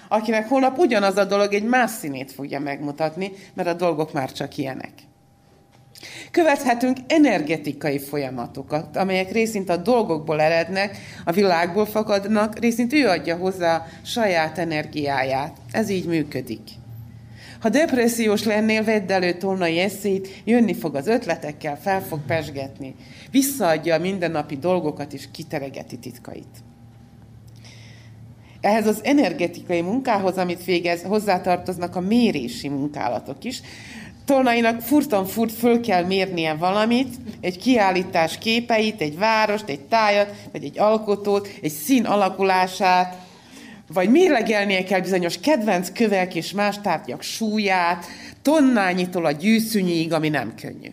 akinek 0.08 0.48
holnap 0.48 0.78
ugyanaz 0.78 1.16
a 1.16 1.24
dolog 1.24 1.52
egy 1.52 1.64
más 1.64 1.90
színét 1.90 2.32
fogja 2.32 2.60
megmutatni, 2.60 3.32
mert 3.54 3.68
a 3.68 3.74
dolgok 3.74 4.12
már 4.12 4.32
csak 4.32 4.56
ilyenek. 4.56 4.92
Követhetünk 6.30 6.96
energetikai 7.06 7.98
folyamatokat, 7.98 8.96
amelyek 8.96 9.32
részint 9.32 9.68
a 9.68 9.76
dolgokból 9.76 10.40
erednek, 10.40 10.98
a 11.24 11.32
világból 11.32 11.86
fakadnak, 11.86 12.58
részint 12.58 12.92
ő 12.92 13.08
adja 13.08 13.36
hozzá 13.36 13.86
saját 14.02 14.58
energiáját. 14.58 15.56
Ez 15.70 15.88
így 15.88 16.06
működik. 16.06 16.60
Ha 17.60 17.68
depressziós 17.68 18.44
lennél, 18.44 18.84
vedd 18.84 19.12
elő 19.12 19.32
tolnai 19.32 19.78
eszét, 19.78 20.28
jönni 20.44 20.74
fog 20.74 20.94
az 20.94 21.06
ötletekkel, 21.06 21.78
fel 21.80 22.02
fog 22.02 22.20
pesgetni. 22.26 22.94
Visszaadja 23.30 23.94
a 23.94 23.98
mindennapi 23.98 24.56
dolgokat 24.56 25.12
és 25.12 25.28
kiteregeti 25.32 25.98
titkait. 25.98 26.62
Ehhez 28.64 28.86
az 28.86 29.00
energetikai 29.02 29.80
munkához, 29.80 30.36
amit 30.36 30.64
végez, 30.64 31.02
hozzátartoznak 31.02 31.96
a 31.96 32.00
mérési 32.00 32.68
munkálatok 32.68 33.44
is. 33.44 33.60
Tolnainak 34.24 34.80
furtan 34.80 35.26
furt 35.26 35.52
föl 35.52 35.80
kell 35.80 36.04
mérnie 36.04 36.54
valamit, 36.54 37.14
egy 37.40 37.58
kiállítás 37.58 38.38
képeit, 38.38 39.00
egy 39.00 39.18
várost, 39.18 39.68
egy 39.68 39.80
tájat, 39.80 40.34
vagy 40.52 40.64
egy 40.64 40.78
alkotót, 40.78 41.48
egy 41.62 41.70
szín 41.70 42.04
alakulását, 42.04 43.16
vagy 43.92 44.10
mérlegelnie 44.10 44.84
kell 44.84 45.00
bizonyos 45.00 45.40
kedvenc 45.40 45.92
kövek 45.92 46.34
és 46.34 46.52
más 46.52 46.80
tárgyak 46.80 47.22
súlyát, 47.22 48.06
tonnányitól 48.42 49.24
a 49.24 49.32
gyűszűnyíig, 49.32 50.12
ami 50.12 50.28
nem 50.28 50.54
könnyű. 50.60 50.90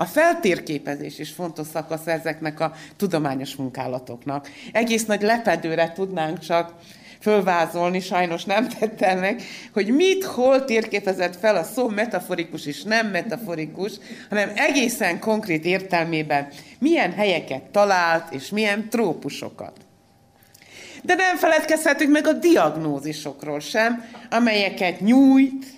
A 0.00 0.04
feltérképezés 0.04 1.18
is 1.18 1.30
fontos 1.30 1.66
szakasz 1.66 2.06
ezeknek 2.06 2.60
a 2.60 2.72
tudományos 2.96 3.56
munkálatoknak. 3.56 4.50
Egész 4.72 5.04
nagy 5.04 5.22
lepedőre 5.22 5.92
tudnánk 5.92 6.38
csak 6.38 6.74
fölvázolni, 7.20 8.00
sajnos 8.00 8.44
nem 8.44 8.68
tettem 8.68 9.18
meg, 9.18 9.42
hogy 9.72 9.88
mit, 9.88 10.24
hol 10.24 10.64
térképezett 10.64 11.36
fel 11.36 11.56
a 11.56 11.62
szó 11.62 11.88
metaforikus 11.88 12.66
és 12.66 12.82
nem 12.82 13.06
metaforikus, 13.06 13.92
hanem 14.28 14.52
egészen 14.54 15.20
konkrét 15.20 15.64
értelmében 15.64 16.48
milyen 16.78 17.12
helyeket 17.12 17.62
talált, 17.62 18.32
és 18.32 18.48
milyen 18.48 18.88
trópusokat. 18.88 19.76
De 21.02 21.14
nem 21.14 21.36
feledkezhetünk 21.36 22.12
meg 22.12 22.26
a 22.26 22.32
diagnózisokról 22.32 23.60
sem, 23.60 24.04
amelyeket 24.30 25.00
nyújt, 25.00 25.77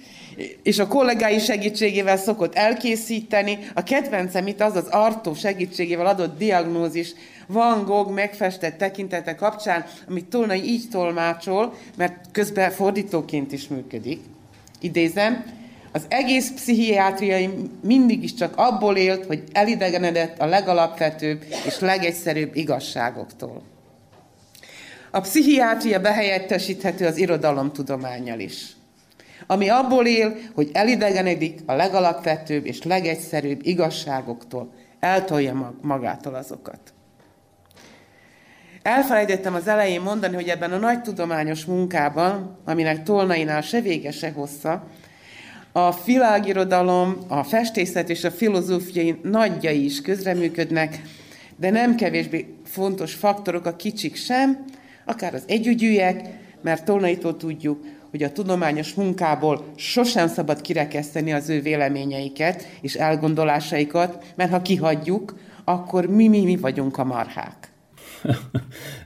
és 0.62 0.78
a 0.78 0.86
kollégái 0.86 1.38
segítségével 1.38 2.16
szokott 2.16 2.55
elkészíteni. 2.55 3.59
A 3.74 3.82
kedvencem 3.82 4.47
itt 4.47 4.61
az 4.61 4.76
az 4.76 4.86
Artó 4.86 5.34
segítségével 5.34 6.07
adott 6.07 6.38
diagnózis 6.38 7.12
Van 7.47 7.84
Gogh 7.84 8.12
megfestett 8.12 8.78
tekintete 8.78 9.34
kapcsán, 9.34 9.84
amit 10.09 10.24
Tolnai 10.24 10.62
így 10.62 10.88
tolmácsol, 10.91 11.74
mert 11.97 12.14
közben 12.32 12.70
fordítóként 12.70 13.53
is 13.53 13.68
működik. 13.68 14.20
Idézem, 14.80 15.45
az 15.93 16.05
egész 16.09 16.51
pszichiátriai 16.55 17.51
mindig 17.82 18.22
is 18.22 18.34
csak 18.34 18.53
abból 18.57 18.97
élt, 18.97 19.26
hogy 19.26 19.43
elidegenedett 19.53 20.38
a 20.38 20.47
legalapvetőbb 20.47 21.45
és 21.66 21.78
legegyszerűbb 21.78 22.57
igazságoktól. 22.57 23.62
A 25.11 25.20
pszichiátria 25.20 26.01
behelyettesíthető 26.01 27.07
az 27.07 27.16
irodalomtudományjal 27.16 28.38
is, 28.38 28.66
ami 29.47 29.68
abból 29.68 30.07
él, 30.07 30.36
hogy 30.55 30.70
elidegenedik 30.72 31.61
a 31.66 31.72
legalapvetőbb 31.72 32.66
és 32.66 32.82
legegyszerűbb 32.82 33.61
igazságoktól, 33.62 34.72
eltolja 35.01 35.74
magától 35.82 36.34
azokat. 36.34 36.80
Elfelejtettem 38.82 39.55
az 39.55 39.68
elején 39.68 40.01
mondani, 40.01 40.34
hogy 40.34 40.49
ebben 40.49 40.72
a 40.72 40.78
nagy 40.78 41.03
tudományos 41.03 41.64
munkában, 41.64 42.59
aminek 42.64 43.03
Tolnainál 43.03 43.61
se 43.61 43.80
vége, 43.80 44.11
se 44.11 44.30
hossza, 44.30 44.86
a 45.72 45.95
világirodalom, 46.05 47.16
a 47.28 47.43
festészet 47.43 48.11
és 48.11 48.24
a 48.24 48.30
filozófiai 48.30 49.18
nagyjai 49.22 49.84
is 49.84 50.01
közreműködnek, 50.01 51.01
de 51.57 51.70
nem 51.70 51.95
kevésbé 51.95 52.55
fontos 52.64 53.14
faktorok 53.14 53.66
a 53.66 53.76
kicsik 53.76 54.16
sem, 54.16 54.64
akár 55.05 55.34
az 55.34 55.45
együgyűek, 55.47 56.28
mert 56.62 56.84
Tolnaitól 56.84 57.36
tudjuk, 57.36 57.84
hogy 58.11 58.22
a 58.22 58.32
tudományos 58.32 58.94
munkából 58.94 59.64
sosem 59.76 60.28
szabad 60.28 60.61
kirekeszteni 60.61 61.32
az 61.32 61.48
ő 61.48 61.61
véleményeiket 61.61 62.66
és 62.80 62.94
elgondolásaikat, 62.94 64.32
mert 64.36 64.50
ha 64.50 64.62
kihagyjuk, 64.62 65.34
akkor 65.64 66.06
mi, 66.06 66.28
mi, 66.28 66.44
mi 66.44 66.56
vagyunk 66.56 66.98
a 66.98 67.04
marhák. 67.04 67.72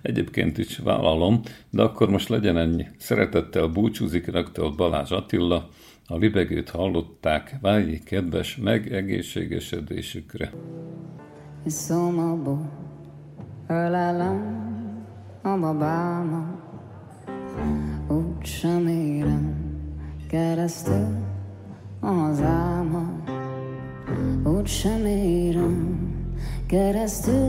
Egyébként 0.02 0.58
is 0.58 0.78
vállalom, 0.78 1.40
de 1.70 1.82
akkor 1.82 2.10
most 2.10 2.28
legyen 2.28 2.58
ennyi. 2.58 2.86
Szeretettel 2.98 3.66
búcsúzik 3.66 4.26
rögtön 4.26 4.76
Balázs 4.76 5.10
Attila, 5.10 5.68
a 6.06 6.16
libegőt 6.16 6.70
hallották, 6.70 7.56
váljék 7.60 8.04
kedves 8.04 8.56
megegészségesedésükre. 8.56 10.52
Szomorú, 11.66 12.70
ölelem 13.68 14.62
a 15.42 15.58
babámat, 15.58 16.62
úgy 18.08 18.44
sem 18.44 18.73
érem 18.73 18.73
keresztül 20.34 21.16
a 22.00 22.06
hazámat, 22.06 23.30
úgy 24.44 24.66
sem 24.66 25.06
érem 25.06 25.98
keresztül 26.66 27.43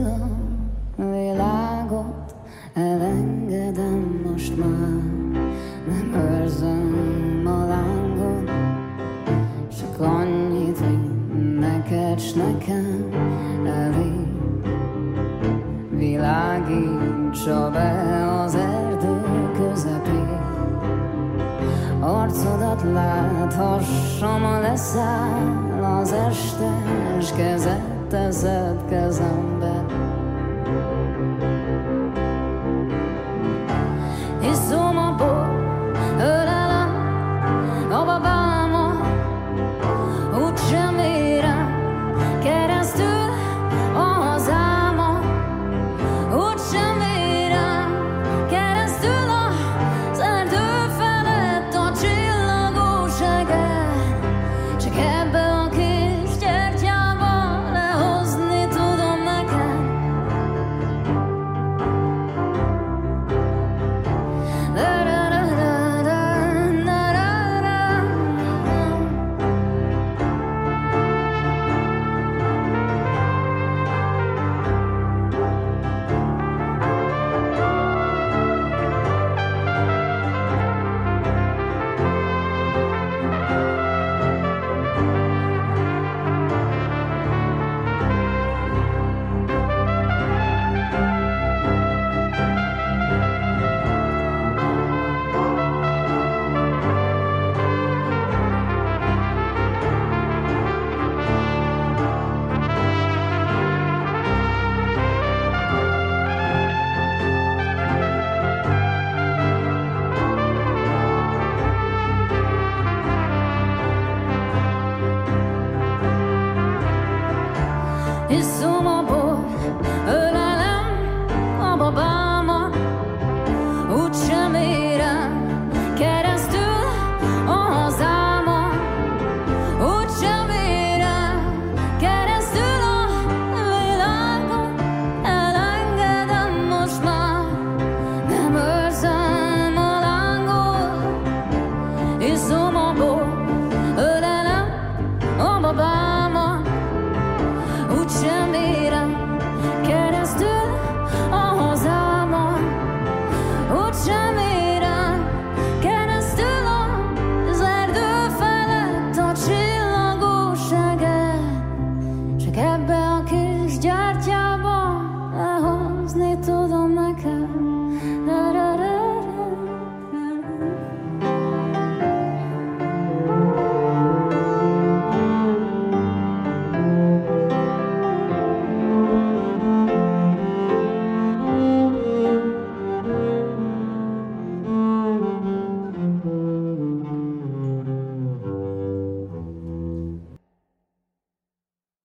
láthassam, 23.56 24.44
a 24.44 24.60
leszáll 24.60 25.84
az 26.00 26.12
este, 26.12 26.72
és 27.18 27.30
kezed 27.36 27.96
teszed 28.08 28.76
kezembe. 28.88 29.55